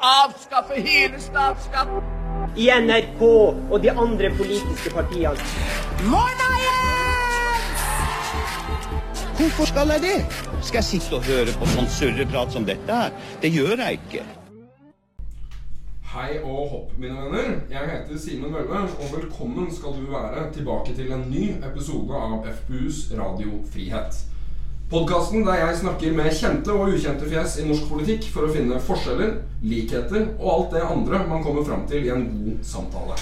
[0.00, 2.02] avskaffe hele statsskatten.
[2.56, 3.22] i NRK
[3.70, 5.36] og de andre politiske partiene.
[9.38, 10.18] Hvorfor skal jeg det?
[10.62, 13.14] Skal jeg sitte og høre på sånn surreprat som dette her?
[13.42, 14.24] Det gjør jeg ikke.
[16.10, 17.52] Hei og hopp, mine venner.
[17.70, 22.48] Jeg heter Simen Vølle, og velkommen skal du være tilbake til en ny episode av
[22.50, 24.18] FPUs Radio Frihet.
[24.90, 28.80] Podkasten der jeg snakker med kjente og ukjente fjes i norsk politikk for å finne
[28.82, 33.18] forskjeller, likheter og alt det andre man kommer fram til i en god samtale.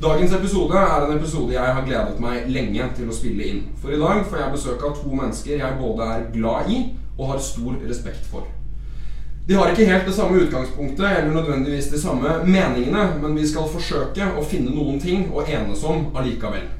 [0.00, 3.60] Dagens episode er en episode jeg har gledet meg lenge til å spille inn.
[3.82, 6.80] For i dag får jeg besøk av to mennesker jeg både er glad i
[7.18, 8.48] og har stor respekt for.
[9.44, 13.68] De har ikke helt det samme utgangspunktet eller nødvendigvis de samme meningene, men vi skal
[13.68, 16.77] forsøke å finne noen ting å enes om allikevel.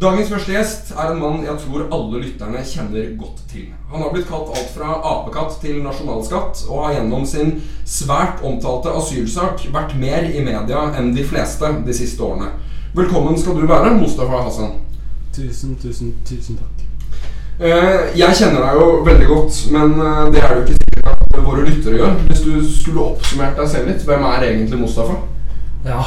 [0.00, 3.66] Dagens første gjest er en mann jeg tror alle lytterne kjenner godt til.
[3.90, 7.50] Han har blitt kalt alt fra apekatt til nasjonalskatt, og har gjennom sin
[7.84, 12.48] svært omtalte asylsak vært mer i media enn de fleste de siste årene.
[12.96, 14.72] Velkommen skal du være, Mustafa Hassan.
[15.36, 16.86] Tusen, tusen, tusen takk.
[17.60, 21.12] Eh, Jeg kjenner deg jo veldig godt, men eh, det er det jo ikke sikkert
[21.28, 22.16] at våre lyttere gjør.
[22.30, 25.20] Hvis du skulle oppsummert deg selv litt, hvem er egentlig Mustafa?
[25.84, 26.00] Ja,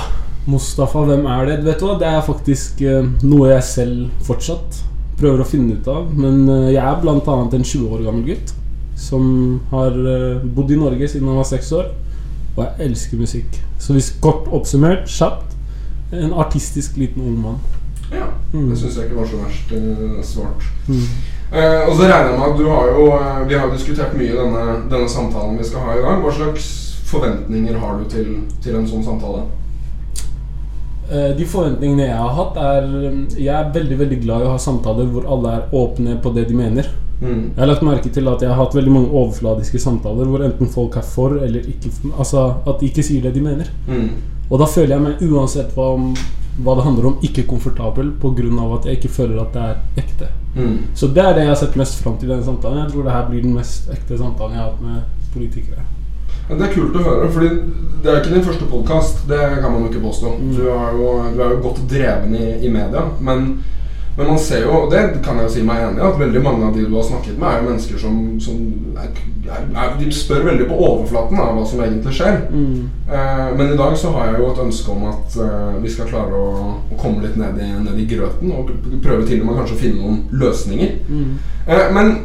[0.49, 1.59] Mustafa, hvem er det?
[1.66, 4.81] Vet du hva, Det er faktisk uh, noe jeg selv fortsatt
[5.19, 6.09] prøver å finne ut av.
[6.17, 8.55] Men uh, jeg er annet en 20 år gammel gutt
[8.99, 9.23] som
[9.71, 11.91] har uh, bodd i Norge siden han var seks år.
[12.53, 13.61] Og jeg elsker musikk.
[13.81, 15.55] Så hvis kort oppsummert, kjapt
[16.14, 17.64] en artistisk liten ung mann.
[18.14, 18.69] Ja, Mm.
[18.69, 19.71] Det syns jeg ikke var så verst
[20.30, 20.66] svart.
[20.89, 23.03] Eh, og så regner jeg med at du har jo
[23.47, 26.21] Vi har jo diskutert mye denne, denne samtalen vi skal ha i dag.
[26.21, 26.67] Hva slags
[27.09, 28.30] forventninger har du til,
[28.61, 29.44] til en sånn samtale?
[31.14, 34.53] Eh, De forventningene jeg har hatt, er mm, Jeg er veldig veldig glad i å
[34.56, 36.89] ha samtaler hvor alle er åpne på det de mener.
[37.22, 37.53] Mm.
[37.53, 40.72] Jeg har lagt merke til at jeg har hatt veldig mange overfladiske samtaler hvor enten
[40.72, 43.70] folk er for eller ikke Altså at de ikke sier det de mener.
[43.88, 44.09] Mm.
[44.50, 46.11] Og da føler jeg meg uansett hva, om,
[46.66, 48.67] hva det handler om, ikke komfortabel pga.
[48.75, 50.30] at jeg ikke føler at det er ekte.
[50.55, 50.77] Mm.
[50.93, 52.83] Så det er det jeg har sett mest fram til i denne samtalen.
[52.83, 55.86] Jeg tror det her blir den mest ekte samtalen jeg har hatt med politikere.
[56.49, 57.52] Det er kult å høre, fordi
[58.04, 59.21] det er ikke din første podkast.
[59.30, 60.33] Det kan man jo ikke påstå.
[60.39, 60.49] Mm.
[60.58, 63.05] Du, er jo, du er jo godt dreven i, i media.
[63.23, 63.45] Men,
[64.17, 66.42] men man ser jo, og det kan jeg jo si meg enig i, at veldig
[66.43, 68.59] mange av de du har snakket med, er jo mennesker som, som
[68.99, 69.23] er,
[69.55, 72.43] er, De spør veldig på overflaten av hva som egentlig skjer.
[72.52, 72.75] Mm.
[73.08, 76.11] Eh, men i dag så har jeg jo et ønske om at eh, vi skal
[76.11, 78.75] klare å, å komme litt ned i, ned i grøten og
[79.05, 80.95] prøve til og med kanskje å finne noen løsninger.
[81.08, 81.33] Mm.
[81.71, 82.15] Eh, men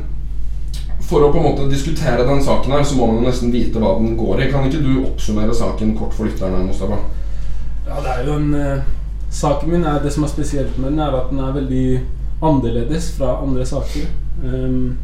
[1.08, 3.80] for å på en måte diskutere den saken her, så må man jo nesten vite
[3.80, 4.50] hva den går i.
[4.52, 7.00] Kan ikke du oppsummere saken kort for lytterne, Mustafa?
[7.88, 8.94] Ja, det er jo en eh,
[9.30, 12.00] Saken min er det som er spesielt med den, er at den er veldig
[12.42, 14.06] annerledes fra andre saker.
[14.40, 14.96] Um,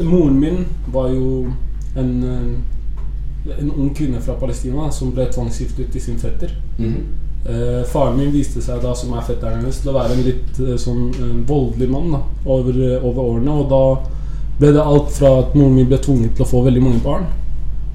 [0.00, 1.52] moren min var jo
[1.96, 6.48] en, eh, en ung kvinne fra Palestina som ble tvangsgiftet til sin fetter.
[6.78, 7.04] Mm -hmm.
[7.48, 10.58] Uh, faren min viste seg da, som er fetteren hennes, til å være en litt
[10.60, 13.52] uh, sånn uh, voldelig mann da, over, over årene.
[13.52, 14.17] Og da
[14.58, 17.26] ble det alt fra at moren min ble tvunget til å få veldig mange barn,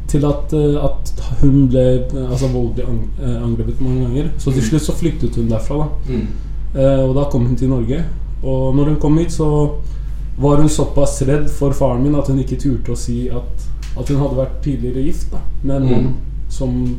[0.07, 2.85] til at, eh, at hun ble eh, altså, voldelig
[3.21, 4.29] eh, angrepet mange ganger.
[4.37, 5.77] Så til slutt så flyktet hun derfra.
[5.83, 6.27] da Mm.
[6.75, 8.03] uh, og da kom hun til Norge.
[8.43, 9.47] Og når hun kom hit, så
[10.37, 13.67] var hun såpass redd for faren min at hun ikke turte å si at,
[13.99, 16.13] at hun hadde vært tidligere gift da, med en mann Mm.
[16.49, 16.95] som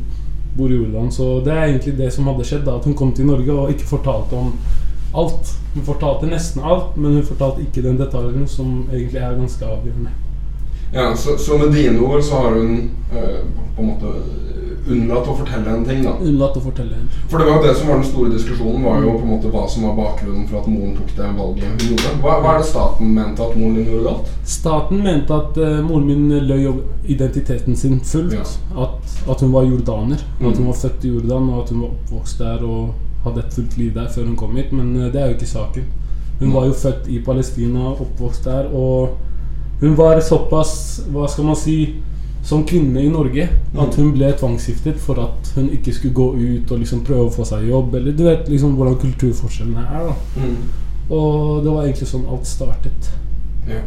[0.57, 1.11] bor i Jordan.
[1.11, 3.69] Så det er egentlig det som hadde skjedd, da, at hun kom til Norge og
[3.69, 4.53] ikke fortalte om
[5.23, 5.53] alt.
[5.73, 10.13] Hun fortalte nesten alt, men hun fortalte ikke den detaljen som egentlig er ganske avgjørende.
[10.93, 13.39] Ja, så, så med dine ord så har hun øh,
[13.75, 14.13] på en måte
[14.85, 16.13] unnlatt å fortelle en ting, da.
[16.21, 17.21] Unnlatt å fortelle henne.
[17.31, 19.51] For det var jo det som var den store diskusjonen, var jo på en måte
[19.53, 22.11] hva som var bakgrunnen for at moren tok det valget hun gjorde.
[22.21, 24.29] Hva, hva er det staten mente at moren din gjorde galt?
[24.55, 26.83] Staten mente at uh, moren min løy om
[27.15, 28.37] identiteten sin fullt.
[28.37, 28.45] Ja.
[28.85, 30.21] At, at hun var jordaner.
[30.37, 30.47] Mm.
[30.51, 32.93] At hun var født i Jordan, og at hun var oppvokst der og
[33.25, 34.71] hadde et fullt liv der før hun kom hit.
[34.71, 35.83] Men eh, det er jo ikke saken.
[36.39, 36.53] Hun Mm.
[36.53, 39.17] var jo født i Palestina, oppvokst der, og
[39.81, 41.95] hun var såpass, hva skal man si,
[42.43, 43.43] som kvinne i Norge
[43.77, 44.03] at Mm.
[44.03, 47.45] hun ble tvangsgiftet for at hun ikke skulle gå ut og liksom prøve å få
[47.45, 47.95] seg jobb.
[47.95, 50.05] Eller du vet liksom hvordan kulturforskjellene er.
[50.05, 53.09] da Og det var egentlig sånn alt startet.
[53.67, 53.81] Ja.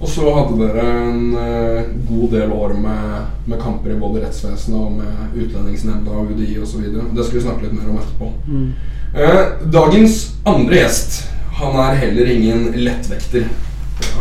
[0.00, 3.16] Og så hadde dere en eh, god del år med,
[3.50, 6.86] med kamper i både rettsvesenet og med Utlendingsnemnda og UDI osv.
[6.88, 8.30] Det skal vi snakke litt mer om etterpå.
[8.48, 8.70] Mm.
[9.10, 9.42] Eh,
[9.74, 11.20] dagens andre gjest
[11.60, 13.44] han er heller ingen lettvekter.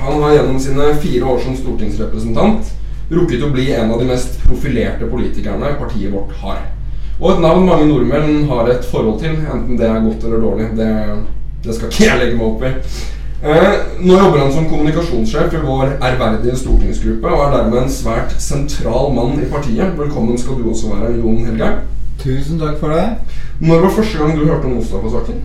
[0.02, 2.74] Han har gjennom sine fire år som stortingsrepresentant
[3.10, 6.60] rukket å bli en av de mest profilerte politikerne partiet vårt har.
[7.20, 10.68] Og et navn mange nordmenn har et forhold til, enten det er godt eller dårlig.
[10.76, 10.92] Det,
[11.64, 12.74] det skal ikke jeg legge meg opp i.
[13.44, 18.34] Eh, nå jobber han som kommunikasjonssjef i vår ærverdige stortingsgruppe og er dermed en svært
[18.44, 19.94] sentral mann i partiet.
[19.98, 21.78] Velkommen skal du også være, Jon Helgeir.
[22.20, 23.06] Tusen takk for det.
[23.64, 25.40] Når var første gang du hørte om Mostafa-saken?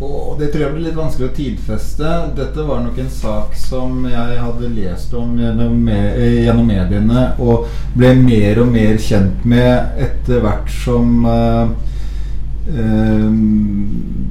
[0.00, 2.10] Og det tror jeg blir litt vanskelig å tidfeste.
[2.38, 6.14] Dette var nok en sak som jeg hadde lest om gjennom, me-
[6.46, 11.74] gjennom mediene, og ble mer og mer kjent med etter hvert som eh,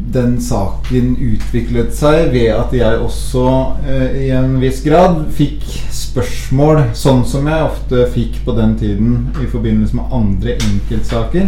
[0.10, 3.46] den saken utviklet seg ved at jeg også
[3.86, 9.12] eh, i en viss grad fikk spørsmål, sånn som jeg ofte fikk på den tiden
[9.44, 11.46] i forbindelse med andre enkeltsaker.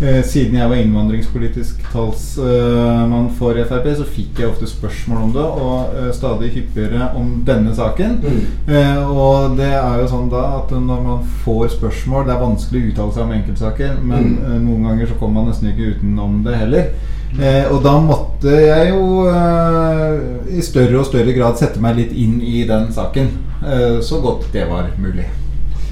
[0.00, 5.44] Eh, siden jeg var innvandringspolitisk talsmann for Frp, så fikk jeg ofte spørsmål om det,
[5.44, 8.16] og eh, stadig hyppigere om denne saken.
[8.24, 8.40] Mm.
[8.72, 12.80] Eh, og det er jo sånn da at når man får spørsmål Det er vanskelig
[12.80, 14.64] å uttale seg om enkeltsaker, men Mm.
[14.64, 16.90] noen ganger så kommer man nesten ikke utenom det heller.
[17.36, 22.14] Eh, og da måtte jeg jo eh, i større og større grad sette meg litt
[22.16, 23.28] inn i den saken.
[23.60, 25.26] Eh, så godt det var mulig.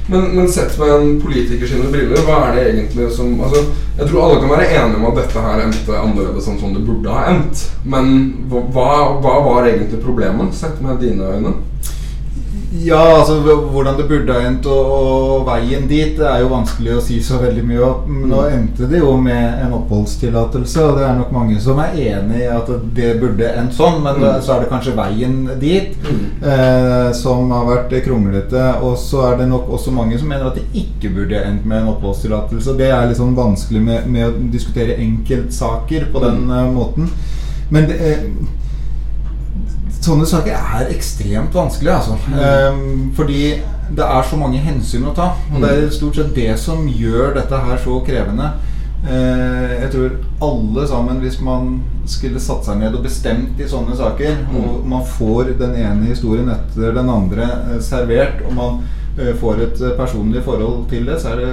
[0.06, 3.64] Men, men sett med en politiker sine briller, hva er det egentlig som altså,
[3.98, 6.84] Jeg tror alle kan være enige om at dette her endte annerledes enn sånn det
[6.86, 7.64] burde ha endt.
[7.84, 8.12] Men
[8.52, 11.56] hva, hva var egentlig problemet, sett med dine øyne?
[12.84, 13.36] Ja, altså
[13.72, 17.20] hvordan det burde ha endt og, og veien dit det er jo vanskelig å si
[17.24, 18.02] så veldig mye om.
[18.10, 21.94] Men Nå endte det jo med en oppholdstillatelse, og det er nok mange som er
[21.94, 24.42] enig i at det burde endt sånn, men Mm.
[24.42, 26.42] så er det kanskje veien dit Mm.
[26.42, 28.66] eh, som har vært kronglete.
[28.82, 31.82] Og så er det nok også mange som mener at det ikke burde endt med
[31.82, 32.76] en oppholdstillatelse.
[32.76, 36.74] Det er litt sånn vanskelig med, med å diskutere enkeltsaker på den Mm.
[36.74, 37.08] måten.
[37.70, 38.18] Men det, eh,
[40.06, 42.14] Sånne saker er ekstremt vanskelig, altså.
[42.38, 43.56] Ehm, fordi
[43.96, 45.32] det er så mange hensyn å ta.
[45.52, 48.52] Og det er stort sett det som gjør dette her så krevende.
[49.06, 51.80] Eh, jeg tror alle sammen, hvis man
[52.10, 56.50] skulle satt seg ned og bestemt i sånne saker, og man får den ene historien
[56.54, 58.80] etter den andre eh, servert, og man
[59.18, 61.52] eh, får et eh, personlig forhold til det, så er det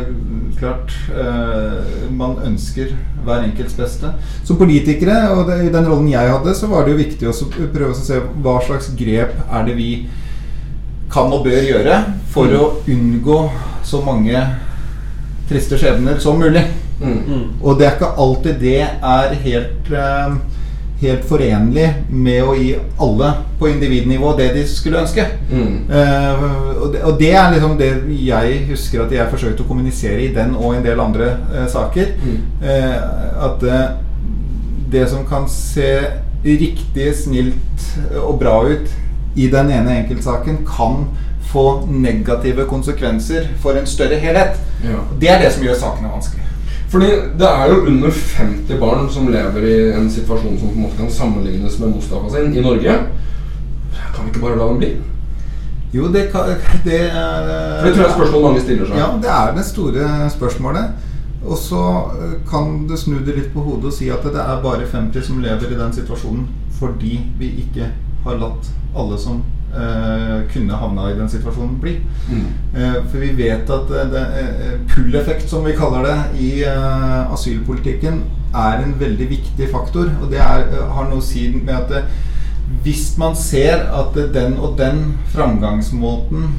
[0.59, 4.11] klart eh, man ønsker hver enkelts beste.
[4.43, 7.35] Som politikere, og det, i den rollen jeg hadde, så var det jo viktig å
[7.73, 9.91] prøve å se hva slags grep er det vi
[11.13, 11.99] kan og bør gjøre
[12.33, 13.39] for å unngå
[13.85, 14.39] så mange
[15.49, 16.63] triste skjebner som mulig.
[17.03, 17.59] Mm.
[17.61, 20.35] Og det er ikke alltid det er helt, eh,
[21.01, 25.25] helt forenlig med å gi alle på individnivå det de skulle ønske.
[25.51, 25.89] Mm.
[25.89, 26.43] Uh,
[26.81, 27.91] og, det, og det er liksom det
[28.23, 32.13] jeg husker at jeg forsøkte å kommunisere i den og en del andre uh, saker.
[32.23, 32.39] Mm.
[32.63, 33.67] Uh, at
[34.93, 35.89] det som kan se
[36.43, 37.85] riktig, snilt
[38.19, 38.91] og bra ut
[39.39, 41.07] i den ene enkeltsaken, kan
[41.53, 44.59] få negative konsekvenser for en større helhet.
[44.83, 45.01] Ja.
[45.21, 46.42] Det er det som gjør sakene vanskelig.
[46.93, 47.07] Fordi
[47.39, 50.99] det er jo under 50 barn som lever i en situasjon som på en måte
[50.99, 52.97] kan sammenlignes med Mustafa sin i Norge.
[54.13, 54.91] Kan vi ikke bare la dem bli?
[55.93, 56.51] Jo, det kan
[56.83, 58.97] det, eh, For det tror jeg er spørsmål mange stiller seg.
[58.97, 61.09] Ja, det er det store spørsmålet.
[61.45, 61.81] Og så
[62.21, 65.25] eh, kan du snu det litt på hodet og si at det er bare 50
[65.25, 66.47] som lever i den situasjonen
[66.77, 67.89] fordi vi ikke
[68.23, 69.41] har latt alle som
[69.73, 71.97] eh, kunne havna i den situasjonen, bli.
[72.29, 72.45] Mm.
[72.75, 78.21] Eh, for vi vet at eh, eh, pull-effekt, som vi kaller det, i eh, asylpolitikken
[78.53, 80.11] er en veldig viktig faktor.
[80.21, 82.05] Og det er, eh, har noe å si med at
[82.83, 86.53] hvis man ser at den og den framgangsmåten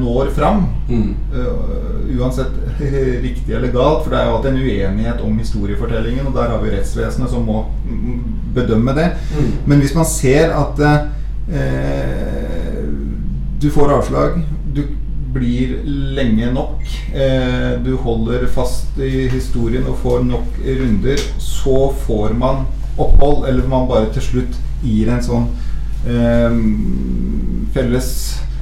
[0.00, 1.14] når fram, Mm.
[1.32, 2.52] Uh, uansett
[3.22, 6.62] riktig eller galt, for det er jo alltid en uenighet om historiefortellingen, og der har
[6.62, 8.20] vi rettsvesenet som må mm,
[8.54, 9.08] bedømme det.
[9.32, 9.52] Mm.
[9.66, 11.00] Men hvis man ser at eh,
[13.62, 14.30] du får avslag,
[14.74, 14.82] du
[15.34, 15.80] blir
[16.14, 16.82] lenge nok,
[17.14, 22.56] eh, du holder fast i historien og får nok runder, så får man
[22.98, 25.48] opphold, eller man bare til slutt gir en sånn
[26.06, 26.52] eh,
[27.74, 28.10] felles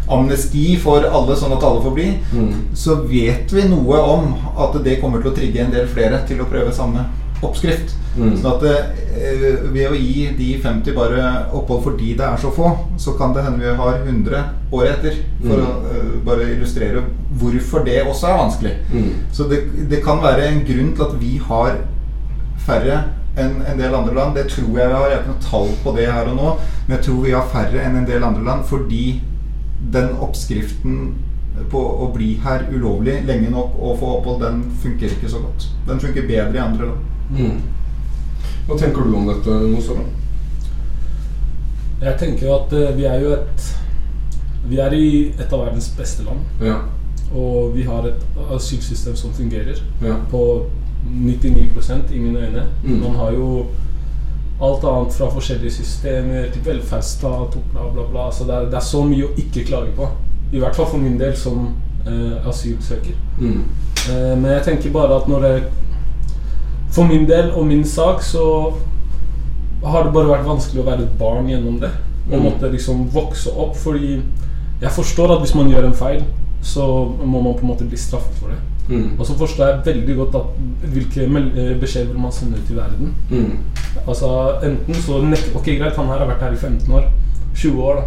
[0.09, 2.53] amnesti for alle, sånn at alle får bli, Mm.
[2.75, 6.41] så vet vi noe om at det kommer til å trigge en del flere til
[6.41, 7.05] å prøve samme
[7.43, 7.95] oppskrift.
[8.17, 8.37] Mm.
[8.37, 12.69] Sånn at eh, ved å gi de 50 bare opphold fordi det er så få,
[12.99, 15.17] så kan det hende vi har 100 året etter.
[15.41, 15.65] For Mm.
[15.67, 17.03] å eh, bare illustrere
[17.41, 18.75] hvorfor det også er vanskelig.
[18.93, 19.11] Mm.
[19.33, 21.79] Så det, det kan være en grunn til at vi har
[22.67, 23.05] færre
[23.37, 24.35] enn en del andre land.
[24.37, 25.09] Det tror jeg vi har.
[25.11, 26.57] Jeg har ikke noe tall på det her og nå,
[26.87, 29.21] men jeg tror vi har færre enn en del andre land fordi
[29.91, 31.15] den oppskriften
[31.71, 35.67] på å bli her ulovlig lenge nok og få opphold, den funker ikke så godt.
[35.89, 36.99] Den funker bedre i andre land.
[37.31, 37.61] Mm.
[38.67, 40.05] Hva tenker du om dette, Mustafa?
[42.03, 43.69] Jeg tenker jo at eh, vi er jo et
[44.71, 46.39] Vi er i et av verdens beste land.
[46.63, 46.77] Ja.
[47.35, 48.21] Og vi har et
[48.55, 50.15] asylsystem som fungerer Ja.
[50.31, 50.67] på
[51.11, 52.63] 99% i mine øyne.
[52.85, 53.01] Mm.
[53.01, 53.67] Man har jo
[54.63, 58.29] alt annet fra forskjellige systemer til velferdsstat bla, bla, bla.
[58.33, 60.07] Så det er, det er så mye å ikke klage på.
[60.53, 61.65] I hvert fall for min del som
[62.07, 63.17] eh, asylsøker.
[63.41, 63.63] Mm.
[64.11, 65.55] Eh, men jeg tenker bare at når det
[66.93, 68.43] For min del og min sak så
[69.83, 71.91] har det bare vært vanskelig å være et barn gjennom det.
[72.31, 72.43] Og Mm.
[72.45, 73.77] måtte liksom vokse opp.
[73.77, 74.21] Fordi
[74.83, 76.23] jeg forstår at hvis man gjør en feil,
[76.63, 76.85] så
[77.25, 78.59] må man på en måte bli straffet for det.
[78.93, 79.11] Mm.
[79.19, 82.77] Og så forstår jeg veldig godt at hvilke eh, beskjeder vil man sende ut i
[82.77, 83.15] verden.
[83.31, 83.53] Mm.
[84.07, 84.33] Altså
[84.63, 85.21] enten så
[85.55, 87.09] Ok, greit, han her har vært her i 15 år.
[87.55, 88.03] 20 år, da.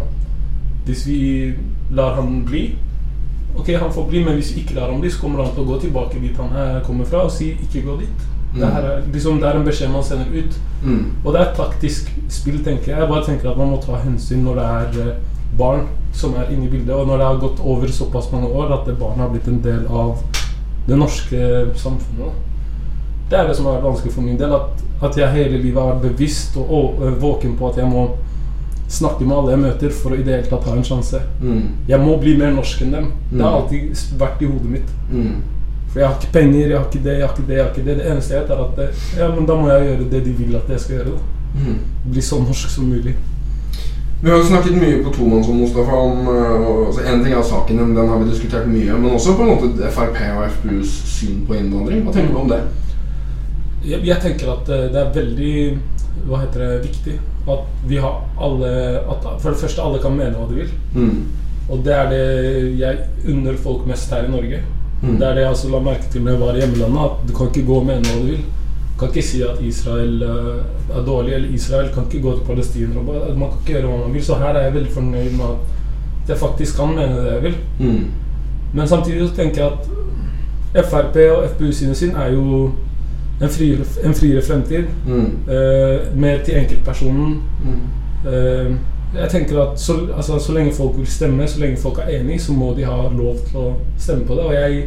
[0.86, 1.52] Hvis vi
[1.90, 2.74] lar han bli
[3.56, 5.64] Ok, han får bli, men hvis vi ikke lar han bli, så kommer han til
[5.64, 8.26] å gå tilbake dit han her kommer fra, og si 'ikke gå dit'.
[8.56, 10.60] Det, her er, liksom, det er en beskjed man sender ut.
[10.84, 11.04] Mm.
[11.24, 13.00] Og det er et taktisk spill, tenker jeg.
[13.00, 15.16] Jeg bare tenker at man må ta hensyn når det er eh,
[15.58, 18.72] barn som er inne i bildet, og når det har gått over såpass mange år
[18.78, 20.22] at det barnet har blitt en del av
[20.86, 21.38] det norske
[21.74, 22.32] samfunnet.
[23.30, 24.52] Det er det som har vært vanskelig for min del.
[24.54, 28.08] At, at jeg hele livet har vært bevisst og og, våken på at jeg må
[28.88, 31.18] snakke med alle jeg møter for å i det hele tatt ha en sjanse.
[31.42, 31.62] Mm.
[31.88, 33.12] Jeg må bli mer norsk enn dem.
[33.32, 33.62] Det har Mm.
[33.62, 34.90] alltid vært i hodet mitt.
[35.10, 35.42] Mm.
[35.90, 37.56] For jeg har ikke penger, jeg har ikke det, jeg har ikke det.
[37.56, 38.88] jeg har ikke Det Det eneste jeg vet, er at det,
[39.18, 41.10] ja, men da må jeg gjøre det de vil at jeg skal gjøre.
[41.10, 41.78] da Mm.
[42.12, 43.14] Bli så norsk som mulig.
[44.22, 45.92] Vi har jo snakket mye på tomannshånd, Mustafa.
[45.92, 48.98] Om, øh, altså en ting er saken, den har vi diskutert mye.
[48.98, 52.02] Men også på en måte Frp og FpUs syn på innvandring.
[52.04, 52.62] Hva tenker du om det?
[53.84, 55.56] Jeg, jeg tenker at eh, det er veldig
[56.26, 60.34] hva heter det, viktig at vi har alle at For det første, alle kan mene
[60.34, 60.72] hva de vil.
[60.94, 61.18] Mm.
[61.70, 62.24] Og det er det
[62.80, 64.62] jeg unner folk mest her i Norge.
[65.02, 65.18] Mm.
[65.18, 67.34] Det er det jeg også la merke til når jeg var i hjemlandet, at du
[67.36, 68.44] kan ikke gå og mene hva du vil.
[68.98, 73.02] Kan ikke si at Israel eh, er dårlig, eller Israel kan ikke gå til Palestina.
[73.02, 74.24] Man kan ikke gjøre hva man vil.
[74.24, 77.56] Så her er jeg veldig fornøyd med at jeg faktisk kan mene det jeg vil.
[77.78, 78.04] Mm.
[78.72, 79.72] Men samtidig så tenker jeg
[80.74, 82.70] at Frp og FpU sine sin er jo
[83.42, 84.84] en friere, en friere fremtid.
[85.06, 85.30] Mm.
[85.48, 87.42] eh, mer til enkeltpersonen.
[87.64, 88.28] Mm.
[88.30, 88.76] Eh,
[89.14, 92.40] jeg tenker at så, altså, så lenge folk vil stemme, så lenge folk er enig,
[92.40, 94.44] så må de ha lov til å stemme på det.
[94.44, 94.84] Og jeg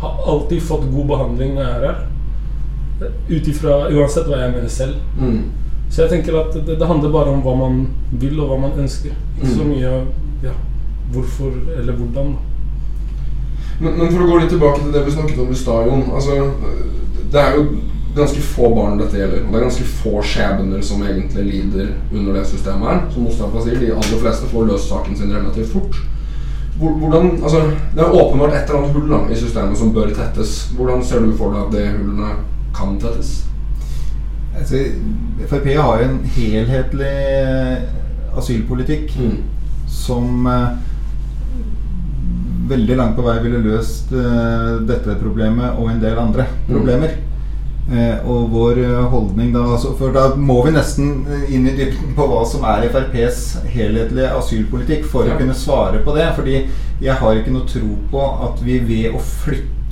[0.00, 2.02] har alltid fått god behandling når jeg er her.
[3.02, 4.98] Ut ifra Uansett hva jeg mener selv.
[5.18, 5.50] Mm.
[5.90, 8.78] Så jeg tenker at det, det handler bare om hva man vil, og hva man
[8.84, 9.14] ønsker.
[9.38, 10.04] Ikke så mye mye
[10.44, 10.52] ja,
[11.12, 12.32] hvorfor eller hvordan.
[12.32, 12.38] da.
[13.80, 16.06] Men, men for å gå litt tilbake til det vi snakket om i stad, Jon.
[16.14, 16.38] Altså,
[17.32, 17.66] det er jo
[18.14, 19.42] ganske få barn dette gjelder.
[19.42, 23.00] Og det er ganske få skjebner som egentlig lider under det systemet her.
[23.14, 26.02] Som Mustafa sier, de aller fleste får løst saken sin relativt fort.
[26.78, 27.60] Hvordan, altså,
[27.94, 30.56] det er åpenbart et eller annet hull da, i systemet som bør tettes.
[30.74, 32.32] Hvordan ser du for deg at det hullene
[32.74, 33.44] kan tettes?
[34.54, 34.76] Altså,
[35.50, 37.78] Frp har jo en helhetlig eh,
[38.38, 39.36] asylpolitikk Mm.
[39.90, 40.68] som eh,
[42.68, 47.16] veldig langt på vei ville løst eh, dette problemet og en del andre problemer.
[47.92, 48.78] Eh, og vår
[49.12, 51.10] holdning da altså, For da må vi nesten
[51.52, 53.42] inn i dybden på hva som er FrPs
[53.74, 55.34] helhetlige asylpolitikk for Ja.
[55.34, 56.30] å kunne svare på det.
[56.38, 56.62] Fordi
[57.04, 59.20] jeg har ikke noe tro på at vi ved å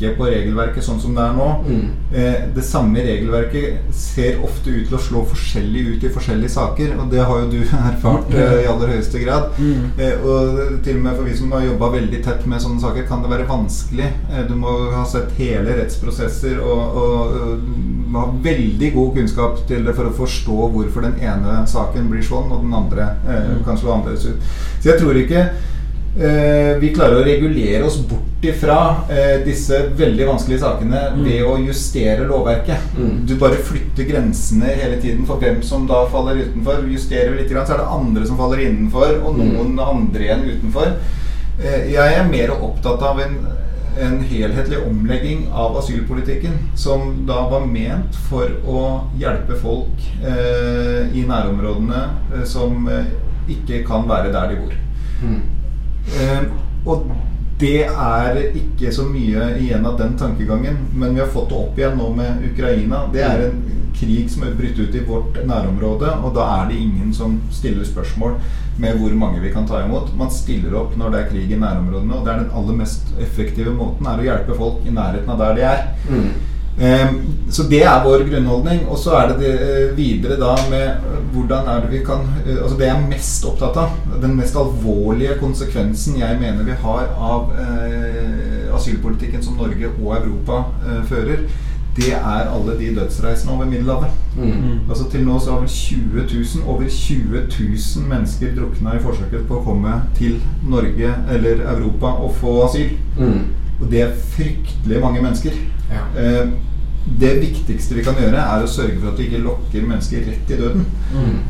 [0.02, 1.88] flykke på regelverket sånn som det er nå Mm.
[2.12, 6.96] eh, Det samme regelverket ser ofte ut til å slå forskjellig ut i forskjellige saker,
[6.98, 9.50] og det har jo du erfart eh, i aller høyeste grad.
[9.98, 13.06] Eh, og til og med for vi som har jobba veldig tett med sånne saker,
[13.08, 14.10] kan det være vanskelig.
[14.32, 17.36] Eh, du må ha sett hele rettsprosesser og, og,
[18.12, 22.22] og ha veldig god kunnskap til det for å forstå hvorfor den ene saken blir
[22.26, 24.42] sånn, og den andre eh, kan slå annerledes ut.
[24.82, 25.46] Så jeg tror ikke
[26.82, 28.74] vi klarer å regulere oss bort ifra
[29.08, 32.90] eh, disse veldig vanskelige sakene ved å justere lovverket.
[32.98, 33.22] Mm.
[33.28, 36.82] Du bare flytter grensene hele tiden for hvem som da faller utenfor.
[36.90, 39.54] Justerer vi litt, så er det andre som faller innenfor, og Mm.
[39.54, 40.92] noen andre igjen utenfor.
[41.62, 43.38] Eh, jeg er mer opptatt av en,
[44.00, 48.84] en helhetlig omlegging av asylpolitikken, som da var ment for å
[49.16, 52.04] hjelpe folk eh, i nærområdene
[52.34, 53.04] eh, som eh,
[53.48, 54.78] ikke kan være der de bor.
[56.08, 56.22] Mm.
[56.22, 56.42] Eh,
[56.86, 57.10] og
[57.62, 61.78] det er ikke så mye igjen av den tankegangen, men vi har fått det opp
[61.78, 63.04] igjen nå med Ukraina.
[63.12, 63.60] Det er en
[63.94, 67.86] krig som er brutt ut i vårt nærområde, og da er det ingen som stiller
[67.86, 68.34] spørsmål
[68.82, 70.10] med hvor mange vi kan ta imot.
[70.18, 73.12] Man stiller opp når det er krig i nærområdene, og det er den aller mest
[73.22, 75.84] effektive måten er å hjelpe folk i nærheten av der de er.
[76.08, 76.32] Mm.
[76.80, 78.86] Ehm, så det er vår grunnholdning.
[78.88, 82.24] Og så er det, det eh, videre da med eh, hvordan er det vi kan
[82.46, 86.78] eh, Altså det jeg er mest opptatt av, den mest alvorlige konsekvensen jeg mener vi
[86.84, 91.44] har av eh, asylpolitikken som Norge og Europa eh, fører,
[91.96, 94.12] det er alle de dødsreisene over Middelhavet.
[94.36, 94.88] Mm.
[94.88, 97.42] Altså Til nå så har vel 20 000, over 20
[97.96, 102.94] 000 mennesker drukna i forsøket på å komme til Norge eller Europa og få asyl.
[103.18, 103.42] Mm.
[103.82, 105.52] Og det er fryktelig mange mennesker.
[105.92, 106.04] Ja.
[106.18, 106.52] Eh,
[107.02, 110.52] det viktigste vi kan gjøre, er å sørge for at vi ikke lokker mennesker rett
[110.54, 110.84] i døden.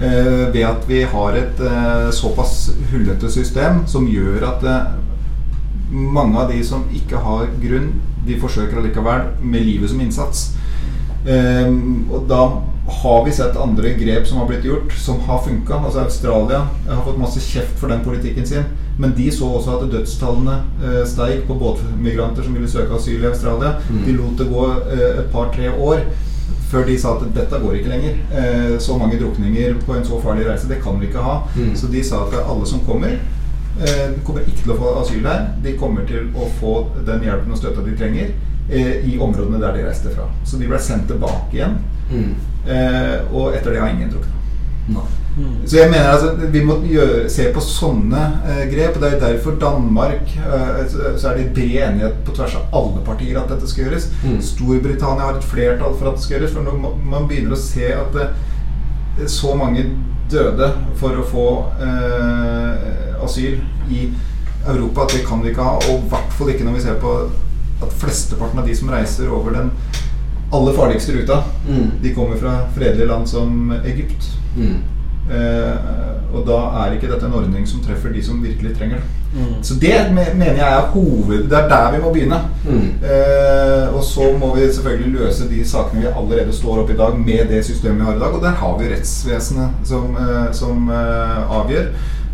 [0.00, 4.94] Eh, ved at vi har et eh, såpass hullete system som gjør at eh,
[5.92, 7.92] mange av de som ikke har grunn,
[8.26, 10.44] de forsøker allikevel med livet som innsats.
[11.28, 12.42] Ehm, og da
[12.86, 15.74] har vi sett andre grep som har blitt gjort, som har funka.
[15.74, 18.64] Altså Australia har fått masse kjeft for den politikken sin.
[18.98, 23.30] Men de så også at dødstallene eh, steig på båtmigranter som ville søke asyl i
[23.30, 23.76] Australia.
[24.06, 26.04] De lot det gå eh, et par-tre år
[26.72, 28.18] før de sa at dette går ikke lenger.
[28.32, 31.42] Eh, så mange drukninger på en så farlig reise, det kan vi ikke ha.
[31.56, 31.74] Mm.
[31.76, 33.18] Så de sa at alle som kommer,
[33.80, 35.50] eh, kommer ikke til å få asyl her.
[35.64, 36.74] De kommer til å få
[37.06, 38.32] den hjelpen og støtta de trenger
[38.70, 40.30] eh, i områdene der de reiste fra.
[40.44, 41.76] Så de ble sendt tilbake igjen.
[42.10, 42.32] Mm.
[42.66, 45.02] Eh, og etter det har ingen drukna.
[45.37, 45.66] Mm.
[45.66, 48.97] Så jeg mener altså, vi må gjøre, se på sånne eh, grep.
[48.97, 52.76] og Det er derfor Danmark eh, så så er det bred enighet på tvers av
[52.76, 54.11] alle partier at dette skal gjøres.
[54.25, 54.40] Mm.
[54.45, 56.57] Storbritannia har et flertall for at det skal gjøres.
[56.57, 58.28] For når man begynner å se at det,
[59.28, 59.87] så mange
[60.33, 60.69] døde
[61.00, 61.49] for å få
[61.85, 63.59] eh, asyl
[63.92, 64.07] i
[64.69, 65.78] Europa, at det kan vi ikke ha.
[65.88, 67.16] Og i hvert fall ikke når vi ser på
[67.83, 69.73] at flesteparten av de som reiser over den
[70.52, 71.90] aller farligste ruta, Mm.
[72.02, 74.30] de kommer fra fredelige land som Egypt.
[74.56, 74.76] Mm.
[75.30, 75.76] Eh,
[76.35, 79.04] og da er ikke dette en ordning som treffer de som virkelig trenger det.
[79.35, 79.62] Mm.
[79.64, 81.44] Så det mener jeg er hoved...
[81.49, 82.40] Det er der vi må begynne.
[82.64, 82.88] Mm.
[83.04, 87.18] Eh, og så må vi selvfølgelig løse de sakene vi allerede står oppe i dag,
[87.18, 88.35] med det systemet vi har i dag.
[88.35, 91.87] Og der har vi rettsvesenet som, eh, som eh, avgjør.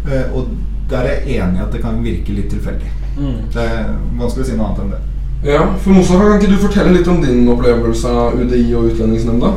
[0.09, 0.49] Eh, og
[0.91, 2.91] der er jeg enig i at det kan virke litt tilfeldig.
[3.19, 3.39] Mm.
[3.55, 5.03] Det er vanskelig å si noe annet enn det.
[5.43, 9.53] Ja, for Mustafa, Kan ikke du fortelle litt om din opplevelse av UDI og Utlendingsnemnda?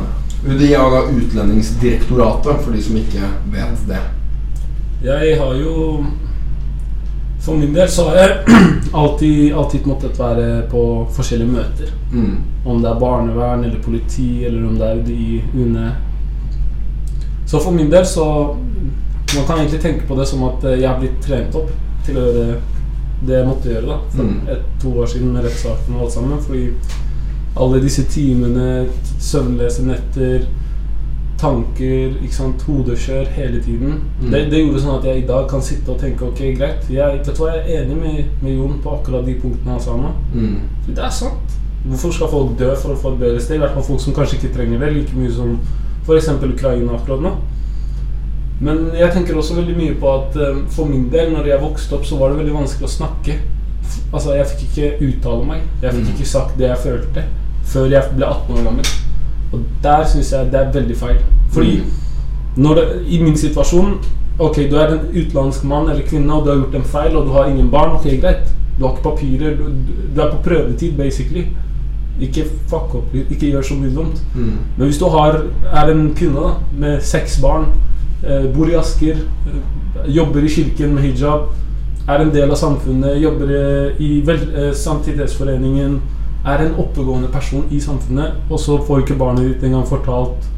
[0.46, 4.02] UDI er da Utlendingsdirektoratet, for de som ikke vet det.
[5.02, 6.04] Jeg har jo
[7.42, 8.58] For min del så har jeg
[9.00, 11.88] alltid, alltid måttet være på forskjellige møter.
[12.12, 12.36] Mm.
[12.64, 15.88] Om det er barnevern eller politi, eller om det er UDI, UNE.
[17.46, 18.56] Så for min del så
[19.34, 21.70] Man kan egentlig tenke på det som at eh, jeg har blitt trent opp
[22.04, 22.56] til å gjøre
[23.26, 24.48] det jeg måtte gjøre da for Mm.
[24.48, 26.40] et, to år siden med rettssaken og alt sammen.
[26.42, 26.70] Fordi
[27.56, 28.86] alle disse timene,
[29.20, 30.46] søvnløse netter,
[31.42, 33.96] tanker, ikke sant, hodekjør hele tiden.
[34.20, 34.30] Mm.
[34.30, 36.86] Det, det gjorde sånn at jeg i dag kan sitte og tenke ok, greit.
[36.90, 39.82] Jeg, vet du hva, jeg er enig med, med Jon på akkurat de punktene han
[39.82, 40.12] sa nå.
[40.34, 40.60] Mm.
[40.86, 41.56] Det er sant.
[41.82, 43.58] Hvorfor skal folk dø for å få et bedre sted?
[43.58, 45.56] I hvert fall folk som kanskje ikke trenger det like mye som
[46.06, 46.28] f.eks.
[46.46, 47.32] Ukraina akkurat nå.
[48.62, 51.96] Men jeg tenker også veldig mye på at eh, for min del, når jeg vokste
[51.96, 53.38] opp, så var det veldig vanskelig å snakke.
[54.12, 55.60] Altså, Jeg fikk ikke uttale meg.
[55.82, 56.14] Jeg fikk Mm.
[56.14, 57.24] ikke sagt det jeg følte,
[57.64, 58.86] før jeg ble 18 år gammel.
[59.52, 61.18] Og der syns jeg det er veldig feil.
[61.52, 61.82] Fordi
[62.56, 63.94] når det, i min situasjon
[64.40, 67.26] Ok, du er en utenlandsk mann eller kvinne, og du har gjort en feil, og
[67.26, 67.90] du har ingen barn.
[67.98, 68.48] Ok, greit.
[68.78, 69.56] Du har ikke papirer.
[69.58, 69.64] Du,
[70.16, 71.44] du- er på prøvetid, basically.
[72.20, 73.12] Ikke fuck opp.
[73.14, 74.22] Ikke gjør så mye dumt.
[74.34, 74.56] Mm.
[74.78, 77.66] Men hvis du har, er en kvinne da, med seks barn,
[78.54, 81.48] bor i Asker, eh, jobber i kirken med hijab,
[82.08, 86.00] er en del av samfunnet, jobber eh, i eh, Samtidighetsforeningen,
[86.46, 90.48] er en oppegående person i samfunnet, og så får ikke barnet ditt engang fortalt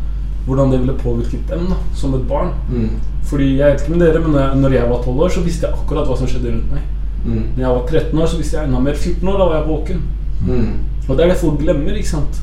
[0.47, 2.51] hvordan det ville påvirket dem da, som et barn.
[2.69, 2.89] Mm.
[3.25, 5.41] Fordi jeg vet ikke med dere, men når jeg- når jeg var 12 år, så
[5.45, 6.83] visste jeg akkurat hva som skjedde rundt meg.
[7.25, 7.45] Mm.
[7.57, 8.95] Når jeg var 13 år, så visste jeg enda mer.
[8.95, 10.03] 14 år, da var jeg våken.
[10.47, 10.73] Mm.
[11.09, 12.43] Og det er det folk glemmer, ikke sant?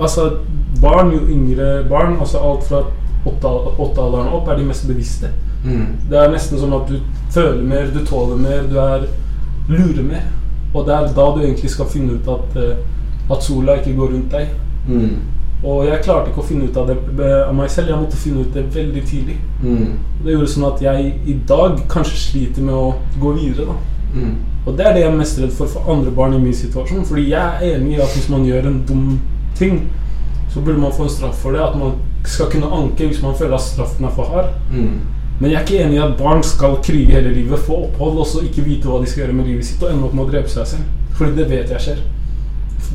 [0.00, 0.30] Altså,
[0.80, 2.82] barn, jo yngre barn, altså alt fra
[3.26, 5.32] åttealderen opp, er de mest bevisste.
[5.64, 5.86] Mm.
[6.10, 7.00] Det er nesten sånn at du
[7.34, 9.08] føler mer, du tåler mer, du er
[9.68, 10.28] lurer mer.
[10.74, 14.14] Og det er da du egentlig skal finne ut at, eh, at sola ikke går
[14.14, 14.48] rundt deg.
[14.88, 15.16] Mm.
[15.64, 17.90] Og jeg klarte ikke å finne ut av det eh, av meg selv.
[17.90, 19.38] Jeg måtte finne ut det veldig tidlig.
[19.62, 19.96] Mm.
[20.24, 23.72] Det gjorde sånn at jeg i dag kanskje sliter med å gå videre.
[23.72, 23.78] da.
[24.14, 24.36] Mm.
[24.66, 27.06] Og det er det jeg er mest redd for for andre barn i min situasjon.
[27.08, 29.18] Fordi jeg er enig i at hvis man gjør en dum
[29.58, 29.80] ting,
[30.52, 31.64] så burde man få en straff for det.
[31.64, 34.52] At man skal kunne anke hvis man føler at straffen er for hard.
[34.72, 34.98] Mm.
[35.40, 38.26] Men jeg er ikke enig i at barn skal krige hele livet, få opphold og
[38.26, 40.30] så ikke vite hva de skal gjøre med livet sitt, og ende opp med å
[40.32, 41.14] drepe seg selv.
[41.18, 42.04] Fordi det vet jeg skjer.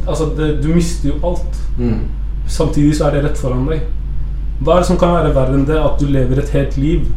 [0.08, 1.60] Altså, det, Du mister jo alt.
[1.78, 2.02] Mm.
[2.48, 3.86] Samtidig så er det rett foran deg.
[4.64, 7.08] Hva er det som kan være verre enn det at du lever et helt liv,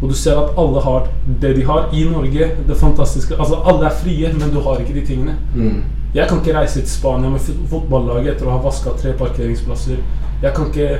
[0.00, 1.08] og du ser at alle har
[1.42, 2.50] det de har i Norge?
[2.68, 5.36] Det fantastiske Altså, alle er frie, men du har ikke de tingene.
[5.54, 5.82] Mm.
[6.14, 10.00] Jeg kan ikke reise til Spania med fotballaget etter å ha vaska tre parkeringsplasser.
[10.42, 10.98] Jeg kan ikke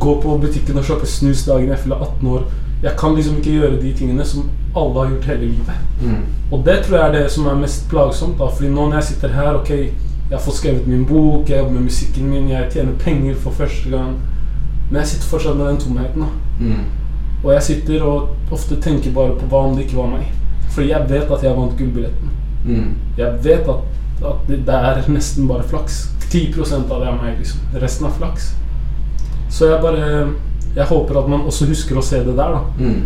[0.00, 2.46] gå på butikken og kjøpe snus dagen jeg fyller 18 år.
[2.82, 5.78] Jeg kan liksom ikke gjøre de tingene som alle har gjort hele livet.
[6.02, 6.24] Mm.
[6.52, 8.38] Og det tror jeg er det som er mest plagsomt.
[8.38, 9.70] da Fordi nå når jeg sitter her, ok,
[10.30, 13.90] jeg får skrevet min bok, jeg jobber med musikken min, jeg tjener penger for første
[13.90, 14.18] gang.
[14.90, 16.20] Men jeg sitter fortsatt med den tomheten.
[16.20, 16.84] da Mm.
[17.44, 20.32] Og jeg sitter og ofte tenker bare på hva om det ikke var meg.
[20.70, 22.30] Fordi jeg vet at jeg vant gullbilletten.
[22.64, 22.94] Mm.
[23.18, 23.84] Jeg vet at
[24.24, 26.08] at det, er nesten bare flaks.
[26.30, 26.54] 10
[26.90, 27.60] av det er meg, liksom.
[27.82, 28.54] Resten er flaks.
[29.50, 30.32] Så jeg bare
[30.76, 32.60] Jeg håper at man også husker å se det der, da.
[32.78, 33.04] Mm.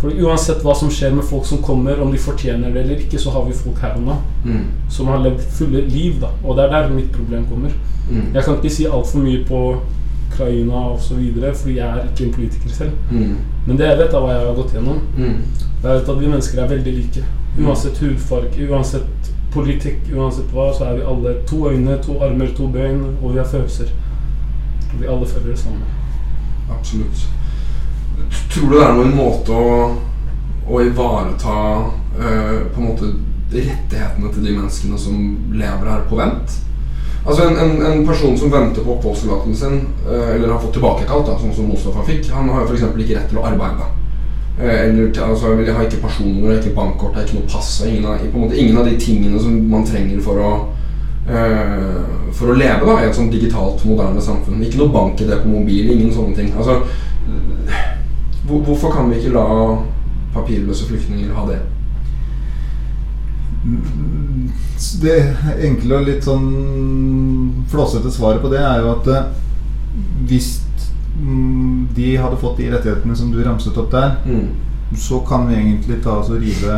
[0.00, 3.18] For uansett hva som skjer med folk som kommer, om de fortjener det eller ikke,
[3.20, 4.14] så har vi folk her og nå
[4.44, 4.62] Mm.
[4.88, 6.30] som har levd fulle liv, da.
[6.44, 7.70] Og det er der mitt problem kommer.
[8.10, 8.32] Mm.
[8.34, 9.60] Jeg kan ikke si altfor mye på
[10.32, 11.20] Ukraina osv.,
[11.54, 12.90] fordi jeg er ikke en politiker selv.
[13.10, 13.36] Mm.
[13.66, 14.98] Men det jeg vet, er hva jeg har gått gjennom.
[15.16, 15.36] Mm.
[15.82, 17.24] Jeg vet at vi mennesker er veldig like.
[17.60, 22.66] Uansett hudfarge, uansett politikk, uansett hva, så er vi alle to øyne, to armer, to
[22.66, 23.92] bein, og vi har følelser.
[25.00, 25.84] Vi alle føler det samme.
[26.70, 27.28] Absolutt.
[28.52, 29.76] Tror du det er noen måte å,
[30.68, 31.54] å ivareta
[32.18, 33.08] eh, på en måte
[33.52, 35.16] rettighetene til de menneskene som
[35.52, 36.58] lever her på vent?
[37.22, 41.26] Altså En, en, en person som venter på oppholdstillatelsen sin, eh, eller har fått tilbakekalt,
[41.28, 42.86] da, sånn som Mustafa fikk, han har jo f.eks.
[43.04, 43.88] ikke rett til å arbeide.
[44.58, 47.70] Eh, eller altså, jeg har ikke personnummer, ikke bankkort, ikke noe pass.
[47.86, 50.52] Ingen, av- på en måte, ingen av de tingene som man trenger for å
[51.28, 54.62] eh, For å leve da, i et sånn digitalt, moderne samfunn.
[54.64, 56.52] Ikke noe bank-ID på mobil, ingen sånne ting.
[56.56, 56.78] Altså,
[58.46, 59.44] hvor, hvorfor kan vi ikke la
[60.34, 61.60] papirløse flyktninger ha det?
[65.02, 65.18] Det
[65.68, 66.48] enkle og litt sånn
[67.70, 69.28] flåsete svaret på det er jo at eh,
[70.26, 70.48] hvis
[71.20, 74.48] mm, de hadde fått de rettighetene som du ramset opp der, Mm.
[74.98, 76.74] så kan vi egentlig ta oss og rive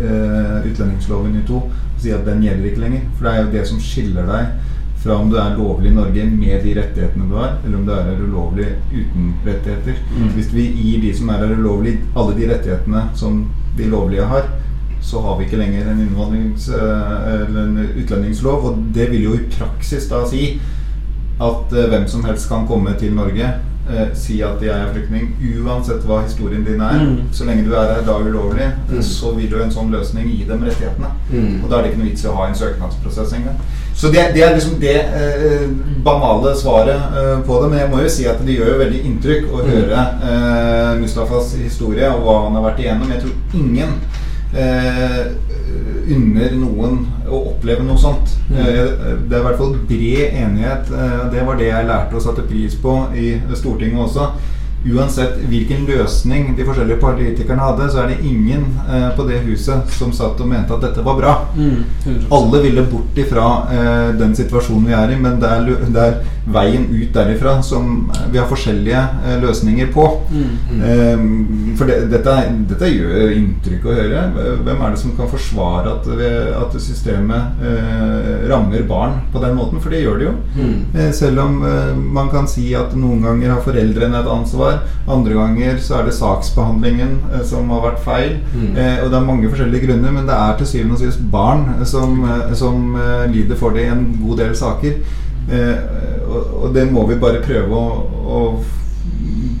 [0.00, 1.62] eh, utlendingsloven i to
[2.04, 3.10] si at den gjelder ikke lenger.
[3.16, 4.70] For det er jo det som skiller deg
[5.04, 7.92] fra om du er lovlig i Norge med de rettighetene du har, eller om du
[7.92, 9.98] er ulovlig uten rettigheter.
[10.32, 13.42] Hvis vi gir de som er her ulovlig, alle de rettighetene som
[13.76, 14.48] de lovlige har,
[15.04, 18.64] så har vi ikke lenger en eh, eller en utlendingslov.
[18.64, 20.54] Og det vil jo i praksis da si
[21.42, 23.50] at eh, hvem som helst kan komme til Norge,
[23.90, 26.98] eh, si at jeg er flyktning, uansett hva historien din er.
[27.04, 27.18] Mm.
[27.32, 29.02] Så lenge du er her da ulovlig, Mm.
[29.02, 31.10] så vil jo en sånn løsning gi dem rettighetene.
[31.30, 31.64] Mm.
[31.64, 33.58] Og da er det ikke noe vits i å ha en søknadsprosess engang.
[33.94, 35.68] Så det, det er liksom det eh,
[36.04, 37.70] banale svaret eh, på det.
[37.70, 39.70] Men jeg må jo si at det gjør jo veldig inntrykk å Mm.
[39.70, 43.10] høre eh, Mustafas historie og hva han har vært igjennom.
[43.10, 43.94] Jeg tror ingen
[44.54, 45.24] eh,
[46.14, 48.34] unner noen å oppleve noe sånt.
[48.50, 48.58] Mm.
[48.60, 48.90] Eh,
[49.28, 50.90] det er i hvert fall bred enighet.
[50.90, 54.28] Eh, det var det jeg lærte og satte pris på i Stortinget også.
[54.84, 59.88] Uansett hvilken løsning de forskjellige politikerne hadde, så er det ingen eh, på det huset
[59.96, 61.32] som satt og mente at dette var bra.
[61.56, 66.04] Mm, Alle ville bort ifra eh, den situasjonen vi er i, men det er, det
[66.04, 70.04] er veien ut derifra som vi har forskjellige eh, løsninger på.
[70.30, 70.82] Mm.
[70.88, 71.22] Eh,
[71.78, 72.34] for det, dette,
[72.70, 74.24] dette gjør inntrykk å høre.
[74.66, 76.10] Hvem er det som kan forsvare at,
[76.60, 79.80] at systemet eh, rammer barn på den måten?
[79.80, 80.34] For det gjør det jo.
[80.58, 80.76] Mm.
[80.94, 85.38] Eh, Selv om eh, man kan si at noen ganger har foreldrene et ansvar, andre
[85.38, 88.38] ganger så er det saksbehandlingen eh, som har vært feil.
[88.52, 88.70] Mm.
[88.76, 91.66] Eh, og det er mange forskjellige grunner, men det er til syvende og sist barn
[91.88, 92.20] som,
[92.56, 92.96] som
[93.32, 94.98] lider for det i en god del saker.
[95.50, 95.76] Eh,
[96.24, 97.84] og, og det må vi bare prøve å,
[98.24, 98.40] å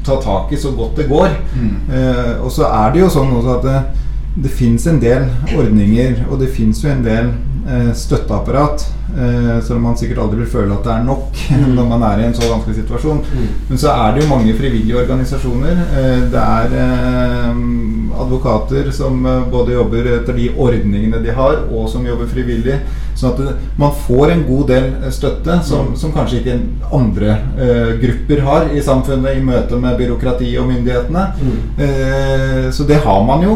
[0.04, 1.36] ta tak i så godt det går.
[1.54, 1.74] Mm.
[1.92, 3.78] Eh, og så er det jo sånn også at det,
[4.46, 7.32] det fins en del ordninger, og det fins jo en del
[7.68, 8.86] eh, støtteapparat.
[9.14, 11.74] Eh, selv om man sikkert aldri vil føle at det er nok Mm.
[11.76, 13.18] når man er i en så vanskelig situasjon.
[13.20, 13.48] Mm.
[13.68, 15.76] Men så er det jo mange frivillige organisasjoner.
[15.92, 17.58] Eh, det er eh,
[18.24, 19.20] advokater som
[19.52, 22.78] både jobber etter de ordningene de har, og som jobber frivillig.
[23.14, 25.96] Sånn at det, man får en god del støtte som, Mm.
[26.00, 26.56] som kanskje ikke
[26.92, 27.36] andre
[28.00, 31.26] grupper har i samfunnet i møte med byråkrati og myndighetene.
[32.72, 33.54] Så det har man jo,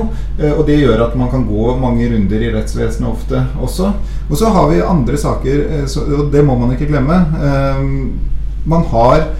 [0.58, 3.92] og det gjør at man kan gå mange runder i rettsvesenet ofte også.
[4.28, 7.16] Og så har vi andre saker, eh, og det må man ikke glemme.
[7.42, 7.84] Eh,
[8.68, 9.30] man har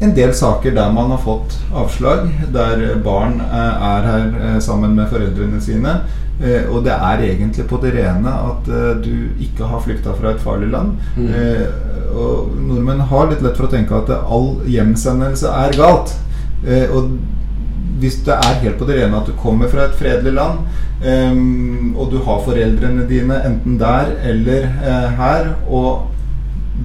[0.00, 5.08] en del saker der man har fått avslag, der barn eh, er her sammen med
[5.10, 6.00] foreldrene sine.
[6.70, 8.68] Og det er egentlig på det rene at
[9.02, 10.92] du ikke har flykta fra et farlig land.
[11.16, 11.32] Mm.
[12.14, 16.14] Og nordmenn har litt lett for å tenke at all hjemsendelse er galt.
[16.94, 17.10] Og
[17.98, 20.66] hvis det er helt på det rene at du kommer fra et fredelig land,
[21.02, 26.08] um, og du har foreldrene dine enten der eller uh, her, og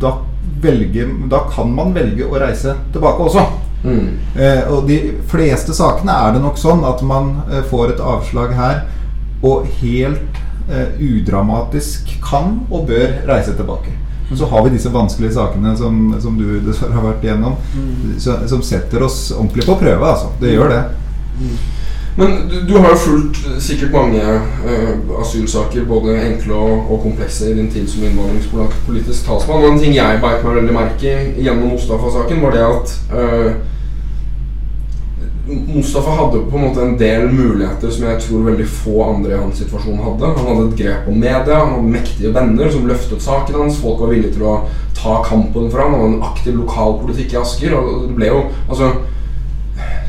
[0.02, 0.16] da,
[0.64, 3.46] velger, da kan man velge å reise tilbake også.
[3.84, 4.06] Mm.
[4.38, 5.00] Uh, og de
[5.30, 8.86] fleste sakene er det nok sånn at man uh, får et avslag her,
[9.44, 10.40] og helt
[11.04, 13.92] udramatisk kan og bør reise tilbake.
[14.30, 18.14] Men så har vi disse vanskelige sakene som, som du dessverre har vært igjennom, mm.
[18.24, 20.08] som setter oss ordentlig på prøve.
[20.08, 20.32] Altså.
[20.40, 20.80] Det gjør det.
[22.16, 27.00] Men du, du har jo fulgt eh, sikkert mange uh, asylsaker, både enkle og, og
[27.08, 29.64] komplekse, i din tid som innvandringspolitisk talsmann.
[29.64, 33.50] Og en ting jeg beit meg veldig merke i gjennom Mustafa-saken, var det at uh,
[35.48, 39.40] Mustafa hadde på en måte en del muligheter som jeg tror veldig få andre i
[39.42, 40.30] hans situasjon hadde.
[40.38, 43.82] Han hadde et grep om media, han hadde mektige venner som løftet saken hans.
[43.82, 44.54] Folk var villige til å
[44.96, 45.98] ta kampen for ham.
[45.98, 47.76] Han hadde en aktiv lokalpolitikk i Asker.
[47.76, 48.94] Og det ble jo altså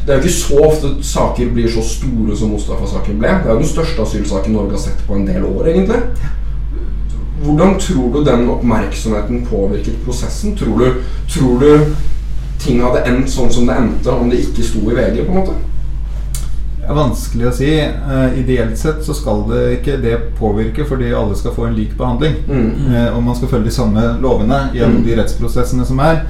[0.07, 3.29] det er jo ikke så ofte saker blir så store som Mustafa-saken ble.
[3.41, 6.01] Det er jo den største asylsaken Norge har sett på en del år, egentlig.
[7.45, 10.57] Hvordan tror du den oppmerksomheten påvirket prosessen?
[10.57, 11.95] Tror du, tror du
[12.61, 15.25] ting hadde endt sånn som det endte om det ikke sto i VG?
[15.25, 15.57] på en måte?
[16.85, 17.73] Det er vanskelig å si.
[17.81, 21.97] Uh, ideelt sett så skal det ikke det påvirke, fordi alle skal få en lik
[21.97, 22.37] behandling.
[22.45, 22.71] Mm.
[22.93, 25.07] Uh, og man skal følge de samme lovene gjennom Mm.
[25.09, 26.27] de rettsprosessene som er.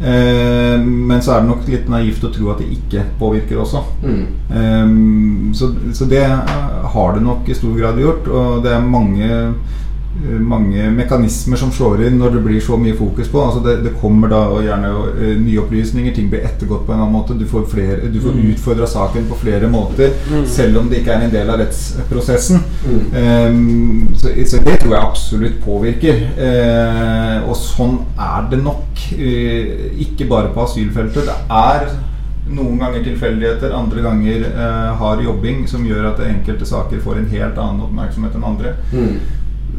[0.00, 3.82] Eh, men så er det nok litt naivt å tro at det ikke påvirker også.
[4.00, 4.22] Mm.
[4.48, 4.94] Eh,
[5.56, 8.30] så, så det har det nok i stor grad gjort.
[8.30, 9.30] Og det er mange,
[10.40, 13.40] mange mekanismer som slår inn når det blir så mye fokus på.
[13.40, 17.00] Altså det, det kommer da og gjerne uh, nye opplysninger, ting blir ettergått på en
[17.00, 17.36] annen måte.
[17.38, 18.50] Du får, flere, du får Mm.
[18.52, 20.44] utfordra saken på flere måter, Mm.
[20.46, 22.60] selv om det ikke er en del av rettsprosessen.
[22.84, 23.00] Mm.
[23.16, 26.22] Um, så, så det tror jeg absolutt påvirker.
[26.38, 28.86] Uh, og sånn er det nok.
[29.16, 31.24] Uh, ikke bare på asylfeltet.
[31.26, 31.90] Det er
[32.50, 37.28] noen ganger tilfeldigheter, andre ganger eh, hard jobbing som gjør at enkelte saker får en
[37.30, 38.72] helt annen oppmerksomhet enn andre.
[38.90, 39.20] Mm.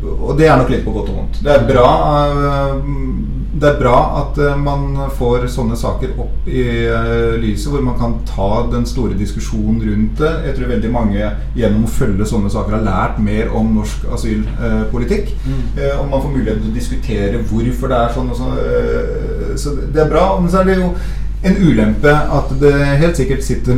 [0.04, 1.42] Og det er nok litt på godt og vondt.
[1.46, 1.90] Det er bra,
[2.26, 2.74] eh,
[3.62, 7.98] det er bra at eh, man får sånne saker opp i eh, lyset, hvor man
[8.00, 10.32] kan ta den store diskusjonen rundt det.
[10.48, 15.34] Jeg tror veldig mange gjennom å følge sånne saker har lært mer om norsk asylpolitikk.
[15.78, 19.58] Eh, Og man får mulighet til å diskutere hvorfor det er sånn og sånn.
[19.62, 20.40] Så det er bra.
[20.42, 20.94] Men så er det jo
[21.44, 23.78] en ulempe at det helt sikkert sitter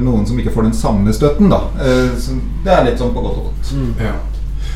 [0.00, 1.62] noen som ikke får den samme støtten, da.
[1.80, 3.72] Eh, så Det er litt sånn på godt og vondt.
[4.00, 4.14] Ja.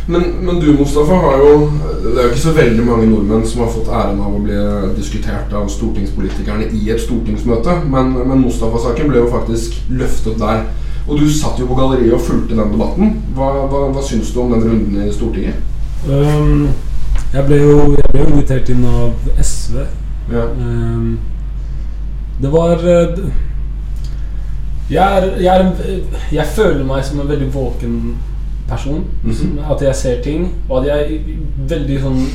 [0.06, 1.70] Men, men du, Mustafa, har jo
[2.02, 4.60] Det er jo ikke så veldig mange nordmenn som har fått æren av å bli
[4.96, 10.64] diskutert av stortingspolitikerne i et stortingsmøte, men, men Mustafa-saken ble jo faktisk løftet der.
[11.06, 13.12] Og du satt jo på galleriet og fulgte den debatten.
[13.36, 15.60] Hva, hva, hva syns du om den runden i Stortinget?
[16.08, 16.68] Um,
[17.32, 19.84] jeg ble jo jeg ble jo invitert inn av SV.
[20.30, 20.46] Ja.
[20.56, 21.18] Um,
[22.40, 23.20] det var uh,
[24.90, 27.98] jeg, er, jeg, er jeg føler meg som en veldig våken
[28.70, 29.04] person.
[29.24, 29.72] Mm -hmm.
[29.72, 30.48] At jeg ser ting.
[30.68, 31.20] Og at jeg
[31.68, 32.26] veldig sånn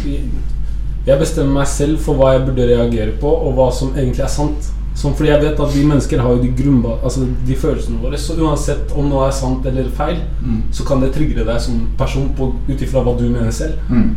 [1.08, 4.28] Jeg bestemmer meg selv for hva jeg burde reagere på, og hva som egentlig er
[4.28, 4.72] sant.
[4.96, 8.18] Som fordi jeg vet at vi mennesker har jo de, grunnba, altså de følelsene våre.
[8.18, 10.62] Så uansett om noe er sant eller feil, Mm.
[10.72, 12.32] så kan det trigge deg som person
[12.70, 13.74] ut ifra hva du mener selv.
[13.90, 14.16] Mm.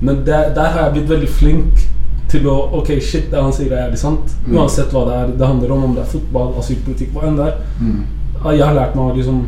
[0.00, 1.88] Men der, der har jeg blitt veldig flink
[2.30, 4.34] til å Ok, shit, det han sier er jævlig sant.
[4.46, 4.56] Mm.
[4.56, 7.46] Uansett hva det er det handler om, om det er fotball, asylpolitikk, hva enn det
[7.50, 7.56] er.
[7.80, 8.04] Mm.
[8.44, 9.42] Jeg har lært meg å liksom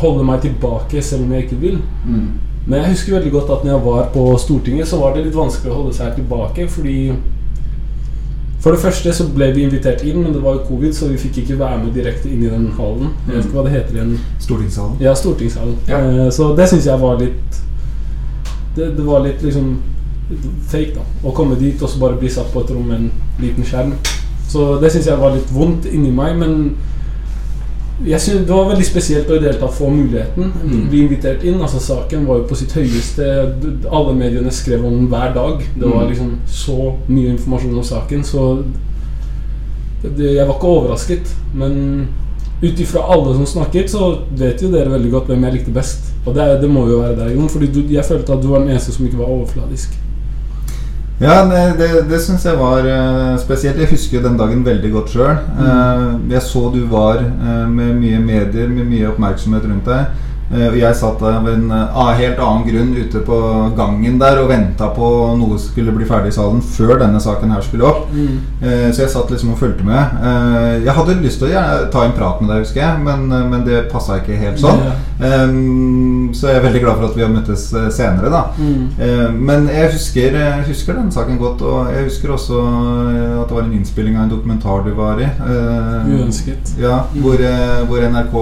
[0.00, 1.82] holde meg tilbake selv om jeg ikke vil.
[2.06, 2.30] Mm.
[2.66, 5.36] Men jeg husker veldig godt at når jeg var på Stortinget, så var det litt
[5.36, 6.96] vanskelig å holde seg tilbake, fordi
[8.60, 11.14] For det første så ble vi invitert inn, men det var jo covid, så vi
[11.16, 13.14] fikk ikke være med direkte inn i den hallen.
[13.24, 14.10] Jeg vet ikke hva det heter igjen.
[14.44, 14.98] Stortingssalen.
[15.00, 15.78] Ja, stortingssalen.
[15.88, 16.00] Ja.
[16.04, 17.56] Eh, så det syns jeg var litt
[18.76, 19.70] det, det var litt liksom
[20.68, 21.06] fake, da.
[21.24, 23.10] Å komme dit og så bare bli satt på et rom med en
[23.40, 23.96] liten skjerm.
[24.50, 26.74] Så det syns jeg var litt vondt inni meg, men
[28.06, 30.52] jeg synes det var veldig spesielt å i det hele tatt få muligheten.
[30.64, 30.88] Mm.
[30.90, 31.60] Bli invitert inn.
[31.60, 33.26] altså Saken var jo på sitt høyeste.
[33.92, 35.60] Alle mediene skrev om den hver dag.
[35.76, 36.08] Det var Mm.
[36.10, 38.62] liksom så mye informasjon om saken, så
[40.02, 41.34] det, jeg var ikke overrasket.
[41.54, 42.06] Men
[42.62, 46.12] ut ifra alle som snakket, så vet jo dere veldig godt hvem jeg likte best.
[46.26, 47.48] Og det, det må jo være deg, Jon.
[47.48, 49.94] Fordi du, jeg følte at du var den eneste som ikke var overfladisk.
[51.20, 53.76] Ja, det, det, det syns jeg var eh, spesielt.
[53.82, 55.36] Jeg husker jo den dagen veldig godt sjøl.
[56.32, 60.29] jeg så du var eh, med mye medier, med mye oppmerksomhet rundt deg.
[60.50, 63.36] Eh, og jeg satt av en eh, helt annen grunn ute på
[63.78, 67.62] gangen der og venta på noe skulle bli ferdig i salen før denne saken her
[67.62, 68.08] skulle opp.
[68.10, 68.38] Mm.
[68.92, 70.16] så jeg satt liksom og fulgte med.
[70.26, 73.46] Eh, jeg hadde lyst til å ta en prat med deg, husker jeg, men, eh,
[73.52, 74.82] men det passa ikke helt sånn.
[75.20, 78.42] Ehm, så jeg er veldig glad for at vi har møttes eh, senere, da.
[78.58, 79.36] Mm.
[79.46, 83.56] men jeg husker, jeg husker den saken godt, og jeg husker også eh, at det
[83.56, 85.28] var en innspilling av en dokumentar du var i.
[85.28, 86.74] eh, Uønsket.
[86.80, 88.36] Ja, hvor, eh, hvor NRK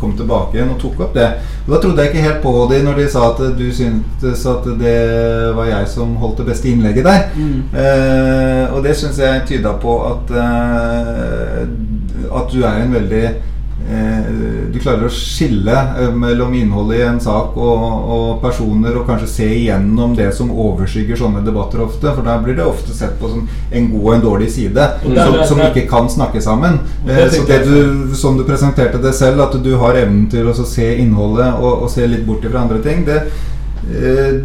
[0.00, 1.30] kom tilbake igjen og tok opp det.
[1.66, 4.98] Da trodde jeg ikke helt på de når de sa at du syntes at det
[5.56, 7.22] var jeg som holdt det beste innlegget der.
[7.84, 11.62] Eh, og det syns jeg tyda på at, eh,
[12.36, 13.24] at du er en veldig
[14.74, 17.82] Du klarer å skille eh, mellom innholdet i en sak og,
[18.14, 22.10] og personer, og kanskje se igjennom det som overskygger sånne debatter ofte.
[22.10, 25.14] For da blir det ofte sett på som en god og en dårlig side, mm.
[25.20, 26.80] som, som ikke kan snakke sammen.
[27.06, 30.56] Eh, så det du, som du presenterte det selv, at du har evnen til å
[30.58, 33.22] se innholdet og, og se litt bort fra andre ting, det,
[33.94, 34.38] eh,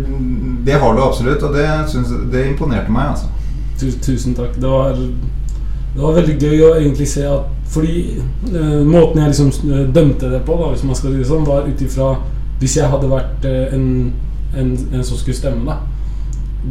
[0.67, 3.33] det har du absolutt, og det, synes, det imponerte meg, altså.
[3.79, 4.57] Tusen takk.
[4.59, 8.17] Det var, det var veldig gøy å egentlig se at Fordi
[8.55, 11.45] eh, måten jeg liksom eh, dømte det på, da, hvis man skal si det sånn,
[11.45, 12.15] var ut ifra
[12.59, 13.85] Hvis jeg hadde vært eh, en,
[14.57, 15.77] en, en som skulle stemme, da.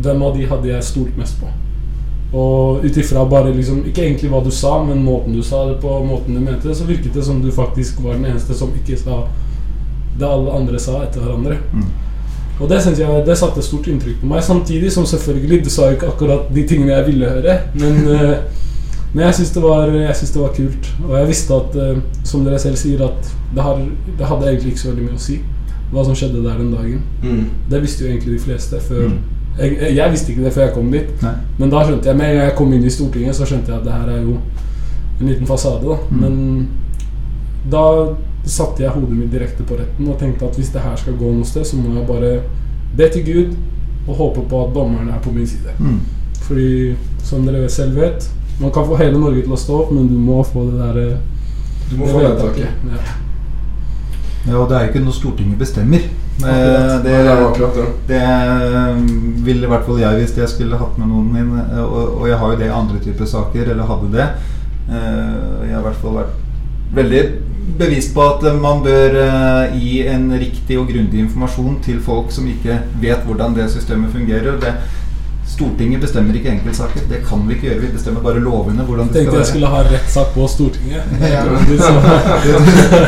[0.03, 1.53] Hvem av de hadde jeg stolt mest på?
[2.39, 5.79] Og ut ifra bare liksom Ikke egentlig hva du sa, men måten du sa det
[5.81, 8.75] på, måten du mente det, så virket det som du faktisk var den eneste som
[8.75, 9.23] ikke sa
[10.19, 11.61] det alle andre sa etter hverandre.
[11.73, 11.89] Mm.
[12.59, 14.43] Og det synes jeg Det satte stort inntrykk på meg.
[14.43, 18.39] Samtidig som selvfølgelig Du sa jo ikke akkurat de tingene jeg ville høre, men, eh,
[19.15, 19.63] men jeg syns det,
[20.17, 20.89] synes det var kult.
[21.09, 23.79] Og jeg visste at, eh, som dere selv sier, at det, har,
[24.19, 25.41] det hadde egentlig ikke så veldig mye å si
[25.93, 27.03] hva som skjedde der den dagen.
[27.23, 27.45] Mm.
[27.71, 29.19] Det visste jo egentlig de fleste før Mm.
[29.59, 31.23] jeg, jeg- jeg visste ikke det før jeg kom dit.
[31.23, 31.33] Nei.
[31.59, 33.79] Men da skjønte jeg med en gang jeg kom inn i Stortinget, så skjønte jeg
[33.79, 34.37] at det her er jo
[35.21, 35.83] en liten fasade.
[35.83, 36.21] da Mm.
[36.21, 36.69] Men
[37.71, 41.17] da satte jeg hodet mitt direkte på retten og tenkte at hvis det her skal
[41.21, 42.41] gå noe sted, så må jeg bare
[42.97, 43.57] be til Gud
[44.09, 45.73] og håpe på at dommerne er på min side.
[45.79, 46.01] Mm.
[46.41, 50.09] Fordi som dere selv vet, man kan få hele Norge til å stå opp, men
[50.11, 51.19] du må få det derre
[51.91, 52.69] Du må få vedtaket.
[52.93, 53.03] Ja.
[54.49, 56.05] Ja, og det er jo ikke noe Stortinget bestemmer.
[56.39, 57.03] Eh, Akkurat.
[57.05, 57.87] det, Det er akkurat det.
[58.09, 61.49] det ville i hvert fall jeg hvis jeg skulle hatt med noen min.
[61.59, 64.29] eh, Og, og jeg har jo det i andre typer saker, eller hadde det.
[64.89, 66.37] Eh, Jeg har i hvert fall vært
[66.95, 67.23] veldig
[67.79, 72.31] bevisst på at eh, man bør eh, gi en riktig og grundig informasjon til folk
[72.33, 74.57] som ikke vet hvordan det systemet fungerer.
[74.61, 74.73] Det,
[75.49, 77.01] Stortinget bestemmer ikke enkeltsaker.
[77.11, 77.81] Det kan vi ikke gjøre.
[77.81, 78.83] Vi bestemmer bare lovene.
[78.85, 81.03] hvordan det Tenkte skal jeg skulle ha rettssak på Stortinget.
[81.33, 81.43] Ja.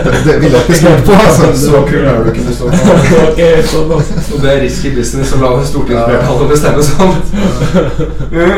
[0.04, 1.12] Det, det ville jeg ikke stolt på.
[1.12, 1.50] Altså.
[1.66, 3.18] Så kul er du ikke du står stå på.
[3.26, 4.14] Ok, sånn altså.
[4.34, 7.24] Og det er risky business å la stortingsflertallet bestemme sånt.
[8.32, 8.56] Eh,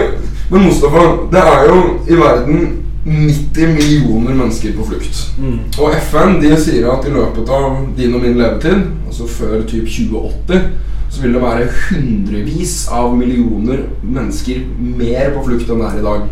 [0.53, 1.77] Men Mustafa, det er jo
[2.12, 2.64] i verden
[3.07, 5.21] 90 millioner mennesker på flukt.
[5.40, 5.59] Mm.
[5.81, 9.88] Og FN de sier at i løpet av din og min levetid, altså før typ
[9.88, 10.66] 2080,
[11.12, 16.07] så vil det være hundrevis av millioner mennesker mer på flukt enn det er i
[16.07, 16.22] dag.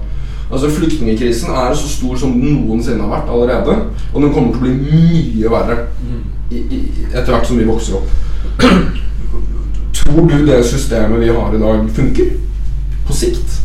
[0.51, 3.75] Altså Flyktningkrisen er så stor som den noensinne har vært allerede.
[4.15, 5.77] Og den kommer til å bli mye verre
[6.51, 6.81] i, i,
[7.13, 8.09] etter hvert som vi vokser opp.
[10.01, 12.33] Tror du det systemet vi har i dag, funker?
[13.07, 13.61] På sikt?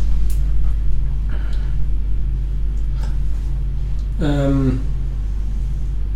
[4.20, 4.78] Um,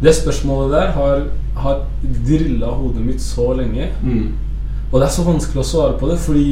[0.02, 1.82] det spørsmålet der har, har
[2.28, 3.90] drilla hodet mitt så lenge.
[4.04, 4.30] Mm.
[4.90, 6.46] Og det er så vanskelig å svare på det, fordi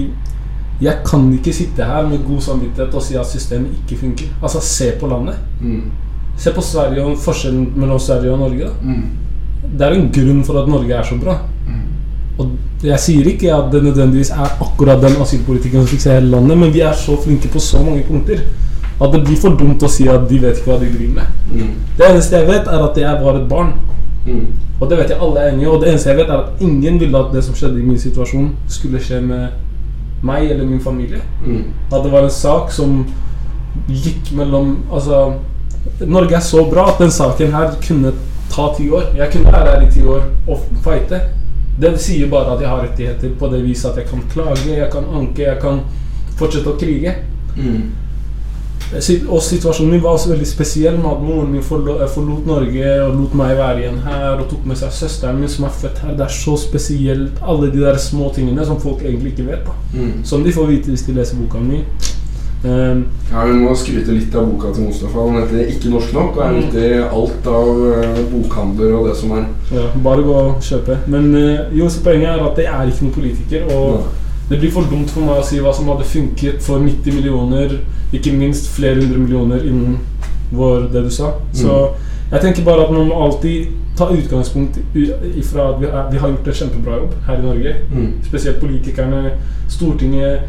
[0.80, 4.30] jeg kan ikke sitte her med god samvittighet og si at systemet ikke funker.
[4.42, 5.40] Altså, se på landet.
[5.60, 5.88] Mm.
[6.38, 8.70] Se på Sverige og forskjellen mellom Sverige og Norge.
[8.82, 9.08] Mm.
[9.78, 11.34] Det er en grunn for at Norge er så bra.
[11.66, 11.82] Mm.
[12.38, 16.58] Og jeg sier ikke at det nødvendigvis er akkurat den asylpolitikken som fikser hele landet,
[16.62, 18.46] men vi er så flinke på så mange punkter
[18.98, 21.42] at det blir for dumt å si at de vet ikke hva de driver med.
[21.52, 21.74] Mm.
[21.98, 23.74] Det eneste jeg vet, er at jeg var et barn.
[24.28, 24.46] Mm.
[24.80, 25.70] Og det vet jeg alle er enige.
[25.70, 27.98] Og det eneste jeg vet, er at ingen ville at det som skjedde i min
[27.98, 29.48] situasjon, skulle skje med
[30.22, 31.20] meg eller min familie.
[31.46, 31.64] Mm.
[31.92, 33.04] At det var en sak som
[33.88, 35.32] gikk mellom Altså,
[36.06, 38.12] Norge er så bra at den saken her kunne
[38.50, 39.12] ta ti år.
[39.16, 41.20] Jeg kunne være her i ti år og fighte.
[41.80, 44.90] Det sier bare at jeg har rettigheter på det viset at jeg kan klage, jeg
[44.92, 45.80] kan anke, jeg kan
[46.38, 47.14] fortsette å krige.
[47.56, 47.90] Mm.
[49.00, 53.14] Si- Og situasjonen min var også veldig spesiell med at moren min forlot Norge og
[53.20, 56.14] lot meg være igjen her og tok med seg søsteren min som er født her.
[56.16, 59.64] Det er så spesielt, alle de der små tingene som folk egentlig ikke vet.
[59.66, 60.24] da Mm.
[60.24, 61.82] Som de får vite hvis de leser boka mi.
[62.64, 65.18] Um, Ja, Vi må skryte litt av boka til Mustafa.
[65.18, 69.16] Den heter 'Ikke norsk nok' og er ute i alt av uh, bokhandler og det
[69.16, 69.44] som er.
[69.72, 70.98] ja, bare gå og kjøpe.
[71.06, 73.62] Men uh, jo, så poenget er at jeg er ikke noen politiker.
[73.76, 74.02] Og Nei.
[74.48, 77.78] Det blir for dumt for meg å si hva som hadde funket for 90 millioner,
[78.12, 79.98] ikke minst flere hundre millioner innen
[80.52, 81.34] vår, det du sa.
[81.52, 81.90] Så
[82.30, 83.66] jeg tenker bare at man må alltid
[83.98, 87.74] ta utgangspunkt ifra at vi, er, vi har gjort en kjempebra jobb her i Norge.
[87.92, 88.08] Mm.
[88.24, 89.30] Spesielt politikerne,
[89.68, 90.40] Stortinget.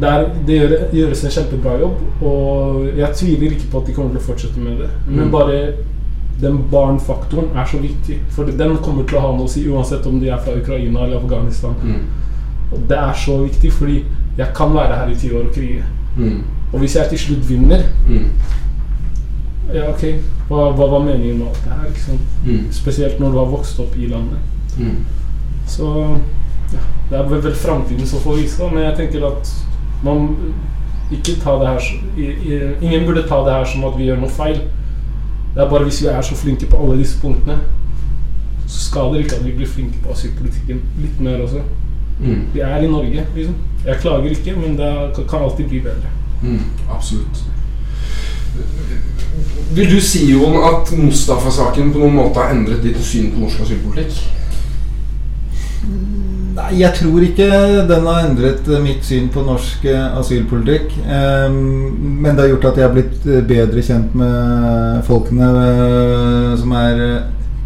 [0.00, 4.10] Der det gjør, gjøres en kjempebra jobb, og jeg tviler ikke på at de kommer
[4.14, 4.88] til å fortsette med det.
[5.06, 5.30] Men Mm.
[5.32, 5.72] bare
[6.40, 8.18] den barnfaktoren er så viktig.
[8.30, 11.04] For den kommer til å ha noe å si uansett om de er fra Ukraina
[11.04, 11.74] eller Afghanistan.
[11.82, 12.02] Mm.
[12.72, 14.04] Og det er så viktig, fordi
[14.38, 15.84] jeg kan være her i ti år og krige.
[16.16, 16.42] Mm.
[16.72, 18.28] Og hvis jeg til slutt vinner, Mm.
[19.74, 20.02] ja ok,
[20.48, 22.00] hva, hva var meningen med alt det her?
[22.06, 22.20] sant?
[22.46, 22.72] Mm.
[22.72, 24.38] Spesielt når du har vokst opp i landet.
[24.78, 25.04] Mm.
[25.66, 26.16] Så
[26.72, 26.78] ja,
[27.10, 29.52] det er vel, framtiden som får vise men jeg tenker at
[30.04, 30.28] man
[31.12, 31.80] ikke ta det her
[32.16, 34.60] i, i, Ingen burde ta det her som at vi gjør noe feil.
[35.54, 37.58] Det er bare hvis vi er så flinke på alle disse punktene,
[38.66, 41.62] så skader det ikke at vi blir flinke på asylpolitikken litt mer også.
[42.20, 42.40] Mm.
[42.54, 43.54] Vi er i Norge, liksom.
[43.86, 46.10] Jeg klager ikke, men det kan alltid bli bedre.
[46.42, 46.60] Mm.
[46.90, 47.44] Absolutt.
[49.74, 53.62] Vil du si, Jon, at Mustafa-saken på noen måte har endret ditt syn på norsk
[53.66, 54.18] asylpolitikk?
[56.58, 57.46] Nei, jeg tror ikke
[57.86, 60.96] den har endret eh, mitt syn på norsk eh, asylpolitikk.
[61.04, 65.50] Eh, men det har gjort at jeg har blitt eh, bedre kjent med folkene
[66.58, 67.04] som er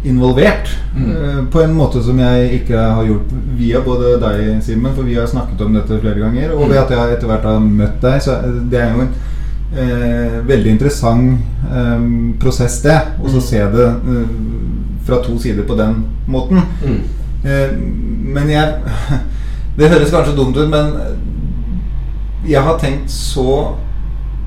[0.03, 0.69] involvert.
[0.95, 1.11] Mm.
[1.11, 5.15] eh, på en måte som jeg ikke har gjort via både deg, Simen, for vi
[5.15, 8.21] har snakket om dette flere ganger, og ved at jeg etter hvert har møtt deg.
[8.21, 9.13] Så eh, det er jo en
[9.77, 11.39] eh, veldig interessant
[11.71, 12.07] eh,
[12.39, 12.99] prosess, det.
[13.23, 13.47] Og så Mm.
[13.47, 14.27] se det eh,
[15.05, 16.61] fra to sider på den måten.
[16.85, 16.99] Mm.
[17.45, 17.71] Eh,
[18.33, 18.73] men jeg
[19.77, 20.91] Det høres kanskje dumt ut, men
[22.47, 23.73] jeg har tenkt så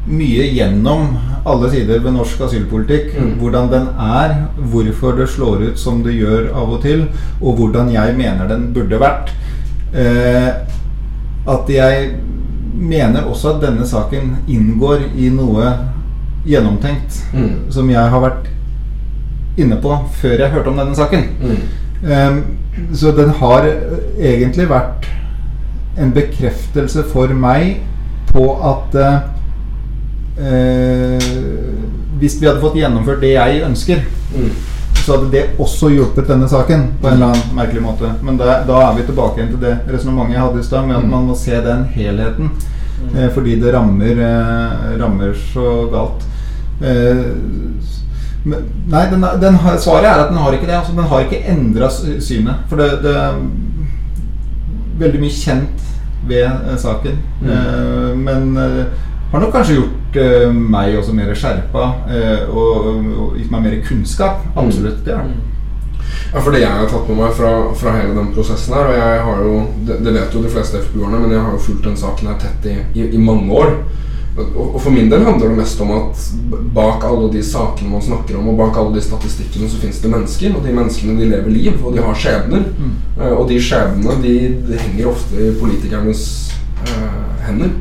[0.07, 3.13] mye gjennom alle sider ved norsk asylpolitikk.
[3.19, 3.33] Mm.
[3.41, 4.35] Hvordan den er,
[4.71, 7.07] hvorfor det slår ut som det gjør av og til,
[7.41, 9.33] og hvordan jeg mener den burde vært.
[9.95, 10.49] Eh,
[11.47, 12.11] at jeg
[12.77, 15.71] mener også at denne saken inngår i noe
[16.47, 17.71] gjennomtenkt Mm.
[17.71, 18.47] som jeg har vært
[19.59, 21.25] inne på før jeg hørte om denne saken.
[21.41, 21.57] Mm.
[22.11, 22.37] Eh,
[22.95, 23.65] så den har
[24.19, 25.07] egentlig vært
[25.99, 27.81] en bekreftelse for meg
[28.33, 29.21] på at eh,
[32.21, 34.03] Hvis vi hadde fått gjennomført det jeg ønsker,
[34.37, 34.51] Mm.
[35.07, 38.09] så hadde det også hjulpet denne saken på en eller annen merkelig måte.
[38.23, 40.97] Men da, da er vi tilbake igjen til det resonnementet jeg hadde i stad, med
[40.97, 41.11] at Mm.
[41.11, 42.51] man må se den helheten.
[43.17, 46.25] Eh, fordi det rammer, eh, rammer så galt.
[46.83, 47.25] Eh,
[48.45, 48.59] men,
[48.89, 50.75] nei, den, den svaret er at den har ikke det.
[50.75, 51.89] Altså, den har ikke endra
[52.21, 52.55] synet.
[52.69, 53.35] For det, det er
[54.99, 55.81] veldig mye kjent
[56.27, 57.19] ved eh, saken.
[57.43, 57.51] Mm.
[57.51, 58.85] Eh, men eh,
[59.33, 63.77] har nok kanskje gjort uh, meg også mer skjerpa uh, og, og gitt meg mer
[63.87, 64.47] kunnskap.
[64.55, 65.05] Absolutt.
[65.05, 65.37] Det er det.
[66.33, 68.97] Ja, for det jeg har tatt med meg fra, fra hele den prosessen her, og
[68.99, 71.87] jeg har jo, det, det vet jo de fleste FPU-erne, men jeg har jo fulgt
[71.87, 73.73] den saken her tett i, i, i mange år.
[74.37, 76.25] Og, og for min del handler det mest om at
[76.77, 80.13] bak alle de sakene man snakker om, og bak alle de statistikkene, så finnes det
[80.13, 82.67] mennesker, og de menneskene de lever liv, og de har skjebner.
[83.17, 84.37] Eh, og de skjebnene de,
[84.69, 86.27] de henger ofte i politikernes
[86.85, 87.73] uh, hender.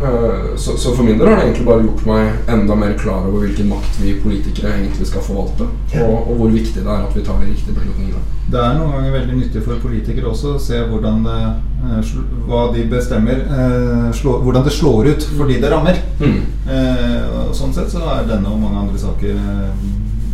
[0.00, 3.26] Eh, så, så for min del har det egentlig bare gjort meg enda mer klar
[3.28, 5.68] over hvilken makt vi politikere egentlig skal forvalte,
[6.00, 8.22] og, og hvor viktig det er at vi tar de riktige beslutningene.
[8.52, 11.38] Det er noen ganger veldig nyttig for politikere også å se hvordan det,
[11.86, 12.10] eh,
[12.48, 16.00] hva de bestemmer, eh, hvordan det slår ut for de det rammer.
[16.20, 16.40] Mm.
[16.68, 19.38] Eh, og sånn sett så er denne og mange andre saker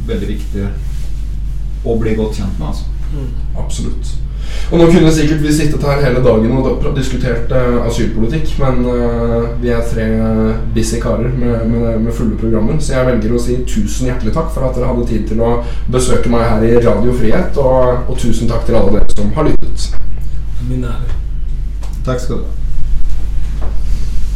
[0.09, 0.71] veldig viktige
[1.85, 2.71] å bli godt kjent med.
[2.73, 2.87] altså.
[3.59, 4.18] Absolutt.
[4.69, 9.49] Og nå kunne sikkert vi sittet her hele dagen og diskutert uh, asylpolitikk, men uh,
[9.63, 10.07] vi er tre
[10.75, 14.53] busy karer med, med, med fulle programmer, så jeg velger å si tusen hjertelig takk
[14.55, 15.55] for at dere hadde tid til å
[15.93, 19.49] besøke meg her i Radio Frihet, og, og tusen takk til alle dere som har
[19.49, 19.91] lyttet.
[20.69, 21.21] Min ære.
[22.05, 22.68] Takk skal du ha.